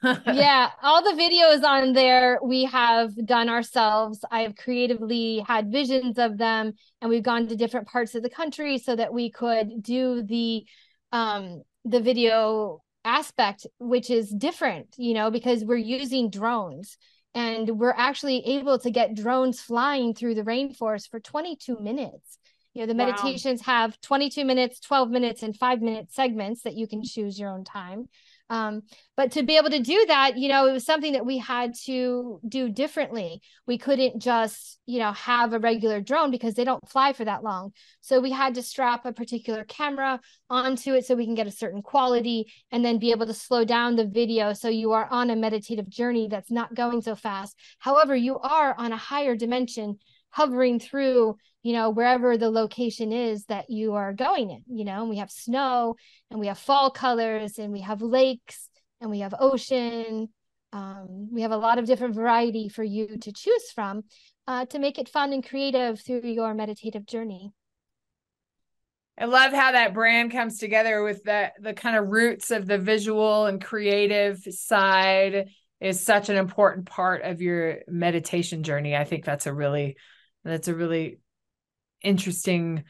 yeah, 0.33 0.71
all 0.81 1.03
the 1.03 1.21
videos 1.21 1.63
on 1.63 1.93
there 1.93 2.39
we 2.43 2.63
have 2.65 3.13
done 3.25 3.47
ourselves. 3.47 4.25
I 4.31 4.41
have 4.41 4.55
creatively 4.55 5.45
had 5.47 5.71
visions 5.71 6.17
of 6.17 6.39
them 6.39 6.73
and 7.01 7.09
we've 7.09 7.23
gone 7.23 7.47
to 7.47 7.55
different 7.55 7.87
parts 7.87 8.15
of 8.15 8.23
the 8.23 8.29
country 8.31 8.79
so 8.79 8.95
that 8.95 9.13
we 9.13 9.29
could 9.29 9.83
do 9.83 10.23
the 10.23 10.65
um 11.11 11.61
the 11.85 11.99
video 11.99 12.81
aspect 13.05 13.67
which 13.79 14.09
is 14.09 14.29
different 14.29 14.87
you 14.97 15.13
know 15.13 15.29
because 15.31 15.63
we're 15.63 15.75
using 15.75 16.29
drones. 16.29 16.97
And 17.35 17.79
we're 17.79 17.95
actually 17.97 18.45
able 18.45 18.77
to 18.77 18.91
get 18.91 19.15
drones 19.15 19.59
flying 19.59 20.13
through 20.13 20.35
the 20.35 20.43
rainforest 20.43 21.09
for 21.09 21.19
22 21.19 21.79
minutes. 21.79 22.37
You 22.73 22.81
know 22.81 22.93
the 22.93 22.97
wow. 22.97 23.07
meditations 23.07 23.61
have 23.61 23.99
22 24.01 24.45
minutes 24.45 24.79
12 24.79 25.09
minutes 25.09 25.43
and 25.43 25.55
5 25.55 25.81
minute 25.81 26.11
segments 26.11 26.61
that 26.61 26.75
you 26.75 26.87
can 26.87 27.03
choose 27.03 27.39
your 27.39 27.49
own 27.49 27.63
time 27.63 28.07
Um, 28.49 28.83
but 29.15 29.31
to 29.33 29.43
be 29.43 29.57
able 29.57 29.69
to 29.69 29.79
do 29.79 30.05
that, 30.07 30.37
you 30.37 30.47
know, 30.49 30.67
it 30.67 30.73
was 30.73 30.85
something 30.85 31.13
that 31.13 31.25
we 31.25 31.37
had 31.37 31.73
to 31.85 32.39
do 32.47 32.69
differently. 32.69 33.41
We 33.65 33.77
couldn't 33.77 34.21
just, 34.21 34.79
you 34.85 34.99
know, 34.99 35.11
have 35.13 35.53
a 35.53 35.59
regular 35.59 36.01
drone 36.01 36.29
because 36.29 36.53
they 36.53 36.63
don't 36.63 36.87
fly 36.87 37.13
for 37.13 37.25
that 37.25 37.43
long. 37.43 37.71
So 38.01 38.19
we 38.19 38.31
had 38.31 38.55
to 38.55 38.61
strap 38.61 39.05
a 39.05 39.13
particular 39.13 39.63
camera 39.63 40.19
onto 40.49 40.93
it 40.93 41.05
so 41.05 41.15
we 41.15 41.25
can 41.25 41.35
get 41.35 41.47
a 41.47 41.51
certain 41.51 41.81
quality 41.81 42.51
and 42.71 42.83
then 42.83 42.99
be 42.99 43.11
able 43.11 43.25
to 43.25 43.33
slow 43.33 43.65
down 43.65 43.95
the 43.95 44.07
video 44.07 44.53
so 44.53 44.67
you 44.67 44.91
are 44.91 45.07
on 45.09 45.29
a 45.29 45.35
meditative 45.35 45.89
journey 45.89 46.27
that's 46.29 46.51
not 46.51 46.75
going 46.75 47.01
so 47.01 47.15
fast. 47.15 47.55
However, 47.79 48.15
you 48.15 48.37
are 48.39 48.75
on 48.77 48.91
a 48.91 48.97
higher 48.97 49.35
dimension 49.35 49.97
hovering 50.33 50.79
through 50.79 51.37
you 51.61 51.73
know 51.73 51.91
wherever 51.91 52.37
the 52.37 52.49
location 52.49 53.11
is 53.11 53.45
that 53.45 53.69
you 53.69 53.93
are 53.93 54.13
going 54.13 54.49
in 54.49 54.63
you 54.67 54.83
know 54.83 55.01
and 55.01 55.09
we 55.09 55.17
have 55.17 55.29
snow 55.29 55.95
and 56.31 56.39
we 56.39 56.47
have 56.47 56.57
fall 56.57 56.89
colors 56.89 57.59
and 57.59 57.71
we 57.71 57.81
have 57.81 58.01
lakes 58.01 58.67
and 58.99 59.11
we 59.11 59.19
have 59.19 59.35
ocean 59.39 60.27
um, 60.73 61.29
we 61.31 61.43
have 61.43 61.51
a 61.51 61.57
lot 61.57 61.77
of 61.77 61.85
different 61.85 62.15
variety 62.15 62.67
for 62.67 62.83
you 62.83 63.17
to 63.19 63.31
choose 63.31 63.69
from 63.75 64.03
uh, 64.47 64.65
to 64.65 64.79
make 64.79 64.97
it 64.97 65.07
fun 65.07 65.33
and 65.33 65.47
creative 65.47 66.01
through 66.01 66.21
your 66.23 66.53
meditative 66.55 67.05
journey 67.05 67.51
I 69.15 69.25
love 69.25 69.53
how 69.53 69.73
that 69.73 69.93
brand 69.93 70.31
comes 70.31 70.57
together 70.57 71.03
with 71.03 71.23
the 71.23 71.51
the 71.59 71.73
kind 71.73 71.95
of 71.95 72.07
roots 72.07 72.49
of 72.49 72.65
the 72.65 72.79
visual 72.79 73.45
and 73.45 73.63
creative 73.63 74.39
side 74.49 75.49
is 75.79 75.99
such 75.99 76.29
an 76.29 76.37
important 76.37 76.87
part 76.87 77.23
of 77.23 77.41
your 77.41 77.79
meditation 77.87 78.63
journey. 78.63 78.95
I 78.95 79.03
think 79.03 79.25
that's 79.25 79.45
a 79.45 79.53
really 79.53 79.97
that's 80.43 80.67
a 80.67 80.75
really 80.75 81.19
interesting 82.01 82.83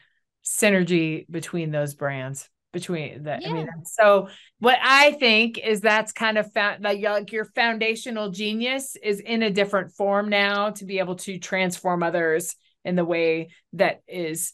synergy 0.44 1.26
between 1.30 1.70
those 1.70 1.94
brands 1.94 2.48
between 2.72 3.22
that 3.22 3.40
yeah. 3.40 3.48
i 3.48 3.52
mean 3.52 3.68
so 3.84 4.28
what 4.58 4.76
i 4.82 5.12
think 5.12 5.58
is 5.58 5.80
that's 5.80 6.12
kind 6.12 6.36
of 6.36 6.52
found 6.52 6.82
like, 6.82 7.00
like 7.00 7.32
your 7.32 7.44
foundational 7.44 8.30
genius 8.30 8.96
is 9.02 9.20
in 9.20 9.42
a 9.42 9.50
different 9.50 9.92
form 9.92 10.28
now 10.28 10.70
to 10.70 10.84
be 10.84 10.98
able 10.98 11.14
to 11.14 11.38
transform 11.38 12.02
others 12.02 12.56
in 12.84 12.96
the 12.96 13.04
way 13.04 13.48
that 13.72 14.02
is 14.08 14.52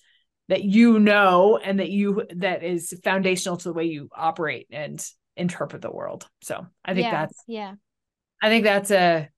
that 0.49 0.63
you 0.63 0.99
know 0.99 1.59
and 1.63 1.81
that 1.81 1.91
you 1.91 2.25
that 2.37 2.63
is 2.63 2.95
foundational 3.03 3.57
to 3.57 3.69
the 3.69 3.73
way 3.73 3.85
you 3.85 4.09
operate 4.15 4.67
and 4.71 5.05
interpret 5.37 5.81
the 5.81 5.91
world 5.91 6.29
so 6.43 6.67
i 6.85 6.93
think 6.93 7.07
yeah. 7.07 7.11
that's 7.11 7.43
yeah 7.49 7.75
i 8.43 8.49
think 8.49 8.65
that's 8.65 8.91
a 8.91 9.29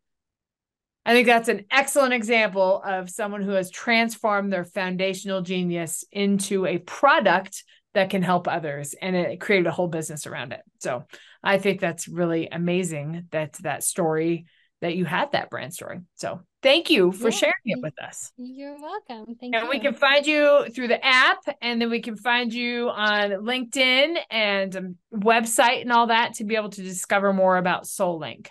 I 1.04 1.12
think 1.12 1.26
that's 1.26 1.48
an 1.48 1.64
excellent 1.70 2.14
example 2.14 2.80
of 2.84 3.10
someone 3.10 3.42
who 3.42 3.52
has 3.52 3.70
transformed 3.70 4.52
their 4.52 4.64
foundational 4.64 5.42
genius 5.42 6.04
into 6.12 6.66
a 6.66 6.78
product 6.78 7.64
that 7.94 8.10
can 8.10 8.22
help 8.22 8.48
others 8.48 8.94
and 9.00 9.14
it 9.16 9.40
created 9.40 9.66
a 9.66 9.72
whole 9.72 9.88
business 9.88 10.26
around 10.26 10.52
it. 10.52 10.60
So 10.80 11.04
I 11.42 11.58
think 11.58 11.80
that's 11.80 12.08
really 12.08 12.48
amazing 12.50 13.26
that 13.30 13.54
that 13.62 13.82
story 13.82 14.46
that 14.80 14.96
you 14.96 15.04
had 15.04 15.30
that 15.32 15.48
brand 15.48 15.72
story. 15.72 16.00
So 16.16 16.40
thank 16.60 16.90
you 16.90 17.12
for 17.12 17.28
yeah. 17.28 17.36
sharing 17.36 17.52
it 17.64 17.78
with 17.80 17.94
us. 18.02 18.32
You're 18.36 18.76
welcome. 18.80 19.36
Thank 19.40 19.54
you. 19.54 19.58
and 19.58 19.64
you. 19.64 19.70
we 19.70 19.78
can 19.78 19.94
find 19.94 20.26
you 20.26 20.66
through 20.74 20.88
the 20.88 21.04
app 21.04 21.38
and 21.60 21.80
then 21.80 21.88
we 21.88 22.00
can 22.00 22.16
find 22.16 22.52
you 22.52 22.88
on 22.88 23.30
LinkedIn 23.30 24.16
and 24.30 24.76
um, 24.76 24.96
website 25.14 25.82
and 25.82 25.92
all 25.92 26.08
that 26.08 26.34
to 26.34 26.44
be 26.44 26.56
able 26.56 26.70
to 26.70 26.82
discover 26.82 27.32
more 27.32 27.56
about 27.56 27.84
SoulLink. 27.84 28.48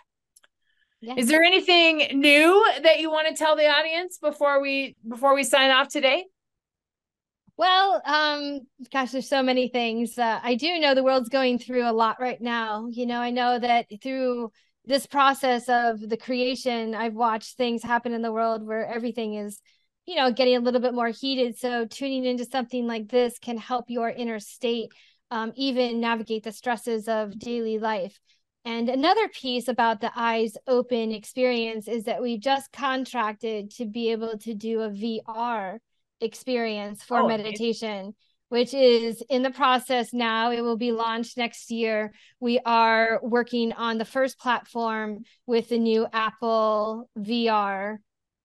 Yes. 1.02 1.18
Is 1.18 1.28
there 1.28 1.42
anything 1.42 2.20
new 2.20 2.66
that 2.84 3.00
you 3.00 3.10
want 3.10 3.28
to 3.28 3.34
tell 3.34 3.56
the 3.56 3.68
audience 3.68 4.20
before 4.20 4.62
we 4.62 4.96
before 5.08 5.34
we 5.34 5.44
sign 5.44 5.72
off 5.72 5.88
today? 5.88 6.26
Well, 7.58 8.02
um, 8.06 8.62
gosh, 8.92 9.12
there's 9.12 9.30
so 9.30 9.44
many 9.44 9.68
things. 9.68 10.18
Uh, 10.18 10.40
I 10.42 10.56
do 10.56 10.80
know 10.80 10.96
the 10.96 11.04
world's 11.04 11.30
going 11.30 11.60
through 11.60 11.90
a 11.90 11.92
lot 11.92 12.20
right 12.20 12.40
now. 12.40 12.88
You 12.90 13.06
know, 13.06 13.20
I 13.20 13.32
know 13.32 13.60
that 13.60 13.88
through 14.02 14.52
this 14.86 15.06
process 15.06 15.70
of 15.70 16.00
the 16.08 16.18
creation, 16.18 16.96
I've 16.96 17.14
watched 17.14 17.58
things 17.58 17.84
happen 17.84 18.14
in 18.14 18.22
the 18.22 18.32
world 18.32 18.66
where 18.66 18.86
everything 18.86 19.36
is, 19.36 19.60
you 20.06 20.16
know, 20.16 20.32
getting 20.32 20.56
a 20.56 20.60
little 20.60 20.82
bit 20.82 20.94
more 20.94 21.10
heated. 21.10 21.58
So 21.58 21.86
tuning 21.86 22.26
into 22.26 22.46
something 22.46 22.88
like 22.88 23.10
this 23.10 23.38
can 23.40 23.58
help 23.58 23.86
your 23.90 24.10
inner 24.10 24.40
state 24.40 24.92
um, 25.30 25.52
even 25.56 26.00
navigate 26.00 26.44
the 26.44 26.52
stresses 26.52 27.08
of 27.08 27.38
daily 27.38 27.80
life. 27.80 28.20
And 28.64 28.90
another 28.90 29.28
piece 29.28 29.68
about 29.68 30.02
the 30.02 30.12
eyes 30.16 30.56
open 30.68 31.12
experience 31.12 31.88
is 31.88 32.04
that 32.04 32.22
we 32.22 32.38
just 32.38 32.72
contracted 32.72 33.72
to 33.72 33.86
be 33.86 34.12
able 34.12 34.38
to 34.40 34.54
do 34.54 34.82
a 34.82 34.90
VR 34.90 35.80
experience 36.20 37.02
for 37.02 37.22
oh, 37.22 37.28
meditation, 37.28 38.14
which 38.50 38.76
is 38.76 39.24
in 39.30 39.42
the 39.42 39.50
process 39.50 40.14
now. 40.14 40.52
It 40.52 40.62
will 40.62 40.78
be 40.78 40.92
launched 40.92 41.38
next 41.38 41.72
year. 41.72 42.14
We 42.40 42.60
are 42.60 43.20
working 43.24 43.74
on 43.74 43.98
the 43.98 44.06
first 44.06 44.40
platform 44.40 45.24
with 45.48 45.70
the 45.70 45.80
new 45.80 46.06
Apple 46.14 47.10
VR 47.18 47.98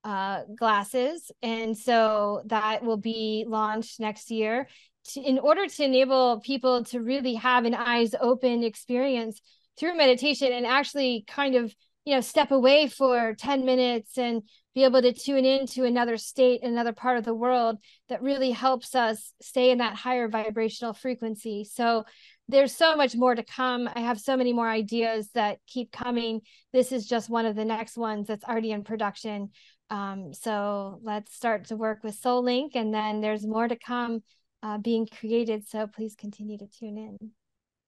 uh, 0.03 0.43
glasses. 0.57 1.31
And 1.43 1.77
so 1.77 2.43
that 2.47 2.85
will 2.85 2.97
be 2.97 3.45
launched 3.47 4.01
next 4.01 4.31
year. 4.31 4.69
To, 5.13 5.21
in 5.21 5.39
order 5.39 5.67
to 5.67 5.85
enable 5.85 6.41
people 6.41 6.85
to 6.85 7.01
really 7.01 7.35
have 7.35 7.65
an 7.65 7.75
eyes 7.75 8.15
open 8.21 8.65
experience 8.65 9.41
through 9.79 9.97
meditation 9.97 10.53
and 10.53 10.67
actually 10.67 11.25
kind 11.27 11.55
of 11.55 11.75
you 12.05 12.15
know 12.15 12.21
step 12.21 12.51
away 12.51 12.89
for 12.89 13.35
10 13.35 13.65
minutes 13.65 14.17
and 14.17 14.43
be 14.75 14.85
able 14.85 15.03
to 15.03 15.12
tune 15.12 15.45
into 15.45 15.85
another 15.85 16.17
state 16.17 16.62
another 16.62 16.93
part 16.93 17.19
of 17.19 17.25
the 17.25 17.35
world 17.35 17.79
that 18.09 18.23
really 18.23 18.51
helps 18.51 18.95
us 18.95 19.33
stay 19.43 19.71
in 19.71 19.79
that 19.79 19.95
higher 19.95 20.29
vibrational 20.29 20.93
frequency. 20.93 21.65
So 21.65 22.05
there's 22.49 22.75
so 22.75 22.95
much 22.95 23.17
more 23.17 23.35
to 23.35 23.43
come. 23.43 23.89
I 23.93 24.01
have 24.01 24.21
so 24.21 24.37
many 24.37 24.53
more 24.53 24.69
ideas 24.69 25.31
that 25.35 25.59
keep 25.67 25.91
coming. 25.91 26.43
This 26.73 26.93
is 26.93 27.07
just 27.07 27.29
one 27.29 27.45
of 27.45 27.57
the 27.57 27.65
next 27.65 27.97
ones 27.97 28.29
that's 28.29 28.45
already 28.45 28.71
in 28.71 28.85
production. 28.85 29.51
Um, 29.91 30.33
so 30.33 31.01
let's 31.03 31.35
start 31.35 31.67
to 31.67 31.77
work 31.77 32.05
with 32.05 32.15
soul 32.15 32.45
link 32.45 32.77
and 32.77 32.95
then 32.95 33.21
there's 33.21 33.47
more 33.47 33.67
to 33.67 33.77
come 33.77 34.23
uh, 34.62 34.79
being 34.79 35.07
created. 35.07 35.67
So 35.67 35.89
please 35.89 36.15
continue 36.15 36.59
to 36.59 36.67
tune 36.67 36.99
in 36.99 37.31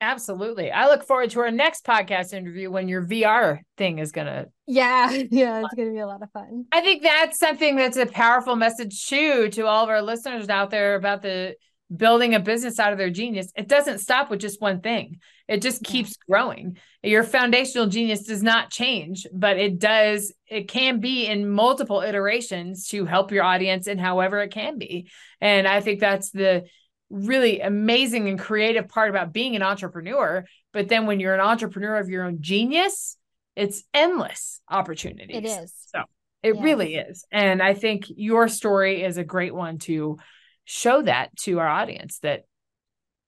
Absolutely. 0.01 0.71
I 0.71 0.87
look 0.87 1.05
forward 1.05 1.31
to 1.31 1.41
our 1.41 1.51
next 1.51 1.85
podcast 1.85 2.33
interview 2.33 2.71
when 2.71 2.89
your 2.89 3.05
VR 3.05 3.61
thing 3.77 3.99
is 3.99 4.13
going 4.13 4.29
to. 4.29 4.47
Yeah. 4.67 5.11
Yeah. 5.31 5.63
It's 5.65 5.75
going 5.75 5.89
to 5.89 5.95
be 5.95 6.01
a 6.01 6.07
lot 6.07 6.23
of 6.23 6.31
fun. 6.31 6.67
I 6.73 6.81
think 6.81 7.03
that's 7.03 7.39
something 7.39 7.77
that's 7.77 7.97
a 7.97 8.07
powerful 8.07 8.57
message 8.57 9.07
too 9.07 9.49
to 9.51 9.67
all 9.67 9.85
of 9.85 9.91
our 9.91 10.03
listeners 10.03 10.49
out 10.49 10.71
there 10.71 10.95
about 10.95 11.23
the 11.23 11.57
building 11.95 12.35
a 12.35 12.41
business 12.41 12.79
out 12.79 12.93
of 12.93 12.99
their 12.99 13.11
genius. 13.11 13.51
It 13.57 13.67
doesn't 13.67 13.99
stop 13.99 14.31
with 14.31 14.41
just 14.41 14.61
one 14.61 14.81
thing, 14.81 15.21
it 15.47 15.63
just 15.63 15.83
keeps 15.83 16.17
growing. 16.29 16.77
Your 17.03 17.23
foundational 17.23 17.87
genius 17.87 18.25
does 18.25 18.43
not 18.43 18.71
change, 18.71 19.27
but 19.33 19.57
it 19.57 19.79
does, 19.79 20.33
it 20.47 20.69
can 20.69 21.01
be 21.01 21.27
in 21.27 21.49
multiple 21.49 22.03
iterations 22.03 22.89
to 22.89 23.07
help 23.07 23.33
your 23.33 23.45
audience 23.45 23.87
and 23.87 24.01
however 24.01 24.41
it 24.41 24.53
can 24.53 24.79
be. 24.79 25.11
And 25.41 25.67
I 25.67 25.81
think 25.81 26.01
that's 26.01 26.31
the, 26.31 26.65
really 27.11 27.61
amazing 27.61 28.29
and 28.29 28.39
creative 28.39 28.89
part 28.89 29.11
about 29.11 29.33
being 29.33 29.57
an 29.57 29.63
entrepreneur. 29.63 30.45
But 30.73 30.89
then 30.89 31.07
when 31.07 31.21
you're 31.21 31.35
an 31.35 31.41
entrepreneur 31.41 31.97
of 31.97 32.09
your 32.09 32.25
own 32.25 32.39
genius, 32.41 33.17
it's 33.57 33.83
endless 33.93 34.61
opportunities. 34.71 35.37
It 35.37 35.45
is. 35.45 35.73
So 35.87 36.03
it 36.43 36.55
yes. 36.55 36.65
really 36.65 36.95
is. 36.95 37.25
And 37.33 37.63
I 37.63 37.75
think 37.75 38.05
your 38.09 38.49
story 38.49 39.03
is 39.03 39.17
a 39.17 39.25
great 39.25 39.55
one 39.55 39.79
to 39.79 40.19
show 40.65 41.03
that 41.03 41.35
to 41.39 41.59
our 41.59 41.67
audience 41.67 42.19
that 42.21 42.45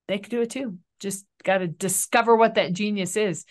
they 0.09 0.19
could 0.19 0.31
do 0.31 0.43
it 0.43 0.51
too. 0.51 0.79
Just 1.01 1.25
got 1.43 1.59
to 1.59 1.67
discover 1.67 2.37
what 2.37 2.55
that 2.55 2.73
genius 2.73 3.17
is. 3.17 3.45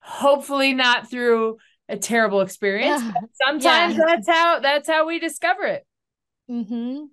Hopefully 0.00 0.72
not 0.72 1.10
through 1.10 1.56
a 1.88 1.96
terrible 1.96 2.40
experience. 2.40 3.02
sometimes 3.34 3.96
yeah. 3.96 4.04
that's 4.06 4.28
how 4.28 4.60
that's 4.60 4.88
how 4.88 5.06
we 5.06 5.18
discover 5.18 5.64
it. 5.64 5.86
Mm-hmm. 6.50 7.04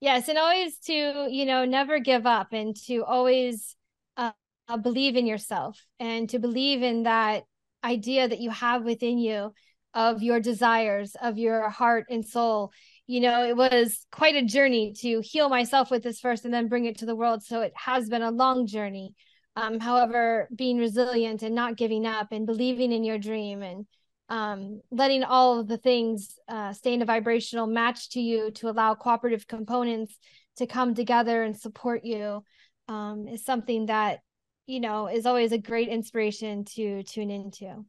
Yes, 0.00 0.28
and 0.28 0.38
always 0.38 0.78
to, 0.80 1.26
you 1.30 1.46
know, 1.46 1.64
never 1.64 1.98
give 1.98 2.26
up 2.26 2.52
and 2.52 2.76
to 2.86 3.02
always 3.04 3.74
uh, 4.16 4.32
uh, 4.68 4.76
believe 4.76 5.16
in 5.16 5.26
yourself 5.26 5.82
and 5.98 6.28
to 6.30 6.38
believe 6.38 6.82
in 6.82 7.04
that 7.04 7.44
idea 7.82 8.28
that 8.28 8.40
you 8.40 8.50
have 8.50 8.84
within 8.84 9.18
you 9.18 9.52
of 9.94 10.22
your 10.22 10.40
desires, 10.40 11.16
of 11.22 11.38
your 11.38 11.70
heart 11.70 12.06
and 12.10 12.26
soul. 12.26 12.72
You 13.06 13.20
know, 13.20 13.44
it 13.44 13.56
was 13.56 14.06
quite 14.12 14.34
a 14.34 14.44
journey 14.44 14.92
to 15.00 15.20
heal 15.24 15.48
myself 15.48 15.90
with 15.90 16.02
this 16.02 16.20
first 16.20 16.44
and 16.44 16.52
then 16.52 16.68
bring 16.68 16.84
it 16.84 16.98
to 16.98 17.06
the 17.06 17.16
world. 17.16 17.42
So 17.42 17.62
it 17.62 17.72
has 17.76 18.08
been 18.10 18.22
a 18.22 18.30
long 18.30 18.66
journey. 18.66 19.14
Um, 19.54 19.80
however, 19.80 20.50
being 20.54 20.76
resilient 20.76 21.42
and 21.42 21.54
not 21.54 21.78
giving 21.78 22.04
up 22.04 22.28
and 22.32 22.44
believing 22.44 22.92
in 22.92 23.04
your 23.04 23.16
dream 23.16 23.62
and 23.62 23.86
um, 24.28 24.80
letting 24.90 25.22
all 25.22 25.60
of 25.60 25.68
the 25.68 25.78
things 25.78 26.38
uh, 26.48 26.72
stay 26.72 26.94
in 26.94 27.02
a 27.02 27.06
vibrational 27.06 27.66
match 27.66 28.10
to 28.10 28.20
you 28.20 28.50
to 28.52 28.68
allow 28.68 28.94
cooperative 28.94 29.46
components 29.46 30.18
to 30.56 30.66
come 30.66 30.94
together 30.94 31.42
and 31.42 31.56
support 31.56 32.04
you 32.04 32.42
um, 32.88 33.28
is 33.28 33.44
something 33.44 33.86
that 33.86 34.20
you 34.66 34.80
know 34.80 35.06
is 35.06 35.26
always 35.26 35.52
a 35.52 35.58
great 35.58 35.88
inspiration 35.88 36.64
to 36.64 37.02
tune 37.04 37.30
into 37.30 37.84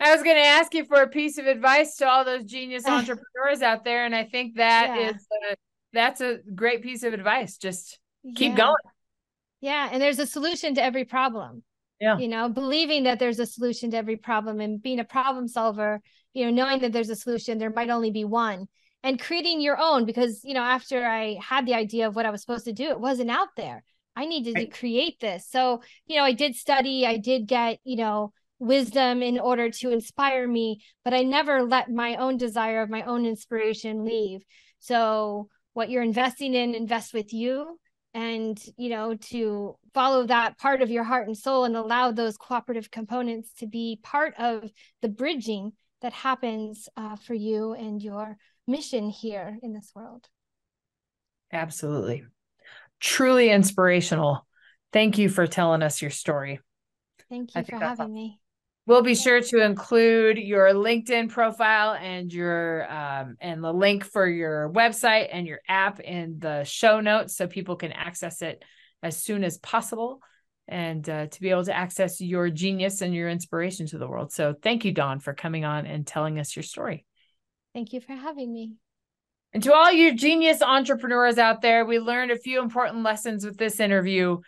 i 0.00 0.14
was 0.14 0.22
going 0.22 0.36
to 0.36 0.46
ask 0.46 0.72
you 0.72 0.84
for 0.84 1.02
a 1.02 1.08
piece 1.08 1.36
of 1.36 1.46
advice 1.46 1.96
to 1.96 2.08
all 2.08 2.24
those 2.24 2.44
genius 2.44 2.86
entrepreneurs 2.86 3.60
out 3.62 3.84
there 3.84 4.06
and 4.06 4.14
i 4.14 4.24
think 4.24 4.56
that 4.56 4.96
yeah. 4.96 5.10
is 5.10 5.26
a, 5.50 5.56
that's 5.92 6.20
a 6.20 6.38
great 6.54 6.82
piece 6.82 7.02
of 7.02 7.12
advice 7.12 7.58
just 7.58 7.98
keep 8.34 8.52
yeah. 8.52 8.56
going 8.56 8.76
yeah 9.60 9.88
and 9.92 10.00
there's 10.00 10.18
a 10.18 10.26
solution 10.26 10.74
to 10.74 10.82
every 10.82 11.04
problem 11.04 11.62
Yeah. 12.00 12.18
You 12.18 12.28
know, 12.28 12.48
believing 12.48 13.04
that 13.04 13.18
there's 13.18 13.40
a 13.40 13.46
solution 13.46 13.90
to 13.90 13.96
every 13.96 14.16
problem 14.16 14.60
and 14.60 14.80
being 14.80 15.00
a 15.00 15.04
problem 15.04 15.48
solver, 15.48 16.00
you 16.32 16.44
know, 16.44 16.50
knowing 16.50 16.80
that 16.80 16.92
there's 16.92 17.10
a 17.10 17.16
solution, 17.16 17.58
there 17.58 17.70
might 17.70 17.90
only 17.90 18.10
be 18.10 18.24
one 18.24 18.68
and 19.02 19.20
creating 19.20 19.60
your 19.60 19.78
own 19.80 20.04
because, 20.04 20.40
you 20.44 20.54
know, 20.54 20.62
after 20.62 21.04
I 21.04 21.38
had 21.40 21.66
the 21.66 21.74
idea 21.74 22.06
of 22.06 22.16
what 22.16 22.26
I 22.26 22.30
was 22.30 22.40
supposed 22.40 22.64
to 22.66 22.72
do, 22.72 22.90
it 22.90 23.00
wasn't 23.00 23.30
out 23.30 23.48
there. 23.56 23.82
I 24.16 24.26
needed 24.26 24.54
right. 24.56 24.70
to 24.70 24.78
create 24.78 25.20
this. 25.20 25.48
So, 25.48 25.82
you 26.06 26.16
know, 26.16 26.24
I 26.24 26.32
did 26.32 26.56
study, 26.56 27.06
I 27.06 27.16
did 27.16 27.46
get, 27.46 27.78
you 27.84 27.96
know, 27.96 28.32
wisdom 28.58 29.22
in 29.22 29.38
order 29.38 29.70
to 29.70 29.90
inspire 29.90 30.46
me, 30.46 30.82
but 31.04 31.14
I 31.14 31.22
never 31.22 31.62
let 31.62 31.90
my 31.90 32.16
own 32.16 32.36
desire 32.36 32.82
of 32.82 32.90
my 32.90 33.02
own 33.02 33.24
inspiration 33.26 34.04
leave. 34.04 34.42
So, 34.80 35.48
what 35.74 35.90
you're 35.90 36.02
investing 36.02 36.54
in, 36.54 36.74
invest 36.74 37.14
with 37.14 37.32
you 37.32 37.78
and 38.18 38.60
you 38.76 38.90
know 38.90 39.14
to 39.14 39.76
follow 39.94 40.26
that 40.26 40.58
part 40.58 40.82
of 40.82 40.90
your 40.90 41.04
heart 41.04 41.28
and 41.28 41.38
soul 41.38 41.64
and 41.64 41.76
allow 41.76 42.10
those 42.10 42.36
cooperative 42.36 42.90
components 42.90 43.52
to 43.52 43.66
be 43.66 44.00
part 44.02 44.34
of 44.40 44.68
the 45.02 45.08
bridging 45.08 45.70
that 46.02 46.12
happens 46.12 46.88
uh, 46.96 47.14
for 47.14 47.34
you 47.34 47.74
and 47.74 48.02
your 48.02 48.36
mission 48.66 49.08
here 49.08 49.56
in 49.62 49.72
this 49.72 49.92
world. 49.94 50.26
Absolutely. 51.52 52.24
Truly 52.98 53.50
inspirational. 53.50 54.46
Thank 54.92 55.18
you 55.18 55.28
for 55.28 55.46
telling 55.46 55.82
us 55.82 56.02
your 56.02 56.10
story. 56.10 56.58
Thank 57.28 57.54
you 57.54 57.62
for 57.64 57.76
having 57.76 58.12
me 58.12 58.40
We'll 58.88 59.02
be 59.02 59.14
sure 59.14 59.42
to 59.42 59.62
include 59.62 60.38
your 60.38 60.68
LinkedIn 60.68 61.28
profile 61.28 61.92
and 61.92 62.32
your 62.32 62.90
um, 62.90 63.36
and 63.38 63.62
the 63.62 63.70
link 63.70 64.02
for 64.02 64.26
your 64.26 64.70
website 64.70 65.28
and 65.30 65.46
your 65.46 65.60
app 65.68 66.00
in 66.00 66.38
the 66.38 66.64
show 66.64 67.00
notes 67.00 67.36
so 67.36 67.46
people 67.46 67.76
can 67.76 67.92
access 67.92 68.40
it 68.40 68.64
as 69.02 69.22
soon 69.22 69.44
as 69.44 69.58
possible 69.58 70.22
and 70.66 71.06
uh, 71.06 71.26
to 71.26 71.40
be 71.42 71.50
able 71.50 71.66
to 71.66 71.76
access 71.76 72.18
your 72.18 72.48
genius 72.48 73.02
and 73.02 73.14
your 73.14 73.28
inspiration 73.28 73.86
to 73.88 73.98
the 73.98 74.08
world. 74.08 74.32
So 74.32 74.54
thank 74.54 74.86
you, 74.86 74.92
Dawn, 74.92 75.20
for 75.20 75.34
coming 75.34 75.66
on 75.66 75.84
and 75.84 76.06
telling 76.06 76.38
us 76.38 76.56
your 76.56 76.62
story. 76.62 77.04
Thank 77.74 77.92
you 77.92 78.00
for 78.00 78.14
having 78.14 78.50
me. 78.50 78.72
And 79.52 79.62
to 79.64 79.74
all 79.74 79.92
you 79.92 80.14
genius 80.14 80.62
entrepreneurs 80.62 81.36
out 81.36 81.60
there, 81.60 81.84
we 81.84 81.98
learned 81.98 82.30
a 82.30 82.38
few 82.38 82.62
important 82.62 83.02
lessons 83.02 83.44
with 83.44 83.58
this 83.58 83.80
interview. 83.80 84.38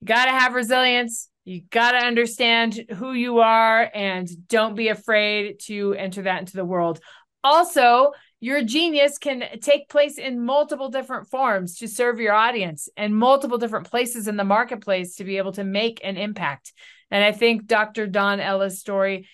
You 0.00 0.04
got 0.04 0.24
to 0.24 0.32
have 0.32 0.54
resilience 0.54 1.28
you 1.46 1.62
got 1.70 1.92
to 1.92 1.98
understand 1.98 2.86
who 2.96 3.12
you 3.12 3.38
are 3.38 3.88
and 3.94 4.28
don't 4.48 4.74
be 4.74 4.88
afraid 4.88 5.60
to 5.60 5.94
enter 5.94 6.22
that 6.22 6.40
into 6.40 6.56
the 6.56 6.64
world. 6.64 6.98
Also, 7.44 8.10
your 8.40 8.64
genius 8.64 9.16
can 9.16 9.44
take 9.62 9.88
place 9.88 10.18
in 10.18 10.44
multiple 10.44 10.88
different 10.88 11.28
forms 11.28 11.76
to 11.78 11.86
serve 11.86 12.18
your 12.18 12.34
audience 12.34 12.88
and 12.96 13.14
multiple 13.14 13.58
different 13.58 13.88
places 13.88 14.26
in 14.26 14.36
the 14.36 14.42
marketplace 14.44 15.14
to 15.16 15.24
be 15.24 15.38
able 15.38 15.52
to 15.52 15.62
make 15.62 16.00
an 16.02 16.16
impact. 16.16 16.72
And 17.12 17.22
I 17.22 17.30
think 17.30 17.66
Dr. 17.66 18.08
Dawn 18.08 18.40
Ella's 18.40 18.80
story 18.80 19.28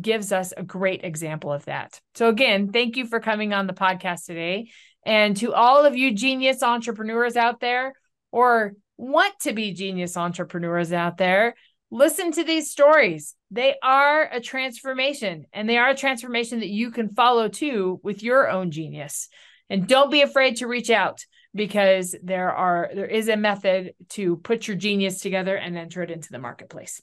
gives 0.00 0.32
us 0.32 0.54
a 0.56 0.62
great 0.62 1.04
example 1.04 1.52
of 1.52 1.66
that. 1.66 2.00
So, 2.14 2.30
again, 2.30 2.72
thank 2.72 2.96
you 2.96 3.06
for 3.06 3.20
coming 3.20 3.52
on 3.52 3.66
the 3.66 3.74
podcast 3.74 4.24
today. 4.24 4.70
And 5.04 5.36
to 5.36 5.52
all 5.52 5.84
of 5.84 5.96
you 5.96 6.14
genius 6.14 6.62
entrepreneurs 6.62 7.36
out 7.36 7.60
there, 7.60 7.92
or 8.32 8.72
want 8.98 9.38
to 9.40 9.54
be 9.54 9.72
genius 9.72 10.16
entrepreneurs 10.16 10.92
out 10.92 11.16
there, 11.16 11.54
listen 11.90 12.32
to 12.32 12.44
these 12.44 12.70
stories. 12.70 13.34
They 13.50 13.76
are 13.82 14.28
a 14.30 14.40
transformation, 14.40 15.46
and 15.52 15.68
they 15.68 15.78
are 15.78 15.88
a 15.88 15.96
transformation 15.96 16.60
that 16.60 16.68
you 16.68 16.90
can 16.90 17.08
follow 17.08 17.48
too 17.48 18.00
with 18.02 18.22
your 18.22 18.50
own 18.50 18.70
genius. 18.70 19.28
And 19.70 19.86
don't 19.86 20.10
be 20.10 20.22
afraid 20.22 20.56
to 20.56 20.66
reach 20.66 20.90
out 20.90 21.24
because 21.54 22.14
there 22.22 22.52
are 22.52 22.90
there 22.94 23.06
is 23.06 23.28
a 23.28 23.36
method 23.36 23.94
to 24.10 24.36
put 24.36 24.68
your 24.68 24.76
genius 24.76 25.20
together 25.20 25.56
and 25.56 25.78
enter 25.78 26.02
it 26.02 26.10
into 26.10 26.30
the 26.30 26.38
marketplace. 26.38 27.00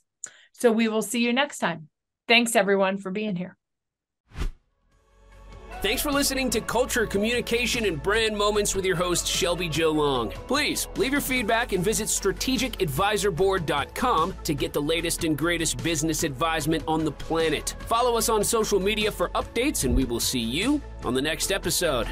So 0.52 0.70
we 0.70 0.88
will 0.88 1.02
see 1.02 1.20
you 1.20 1.32
next 1.32 1.58
time. 1.58 1.88
Thanks 2.28 2.56
everyone 2.56 2.98
for 2.98 3.10
being 3.10 3.36
here. 3.36 3.56
Thanks 5.82 6.00
for 6.00 6.10
listening 6.10 6.48
to 6.50 6.60
Culture, 6.62 7.06
Communication, 7.06 7.84
and 7.84 8.02
Brand 8.02 8.34
Moments 8.36 8.74
with 8.74 8.86
your 8.86 8.96
host, 8.96 9.26
Shelby 9.26 9.68
Jo 9.68 9.90
Long. 9.92 10.30
Please 10.30 10.88
leave 10.96 11.12
your 11.12 11.20
feedback 11.20 11.72
and 11.72 11.84
visit 11.84 12.08
strategicadvisorboard.com 12.08 14.34
to 14.42 14.54
get 14.54 14.72
the 14.72 14.80
latest 14.80 15.24
and 15.24 15.36
greatest 15.36 15.84
business 15.84 16.24
advisement 16.24 16.82
on 16.88 17.04
the 17.04 17.12
planet. 17.12 17.76
Follow 17.80 18.16
us 18.16 18.30
on 18.30 18.42
social 18.42 18.80
media 18.80 19.12
for 19.12 19.28
updates, 19.30 19.84
and 19.84 19.94
we 19.94 20.04
will 20.04 20.18
see 20.18 20.40
you 20.40 20.80
on 21.04 21.12
the 21.12 21.22
next 21.22 21.52
episode. 21.52 22.08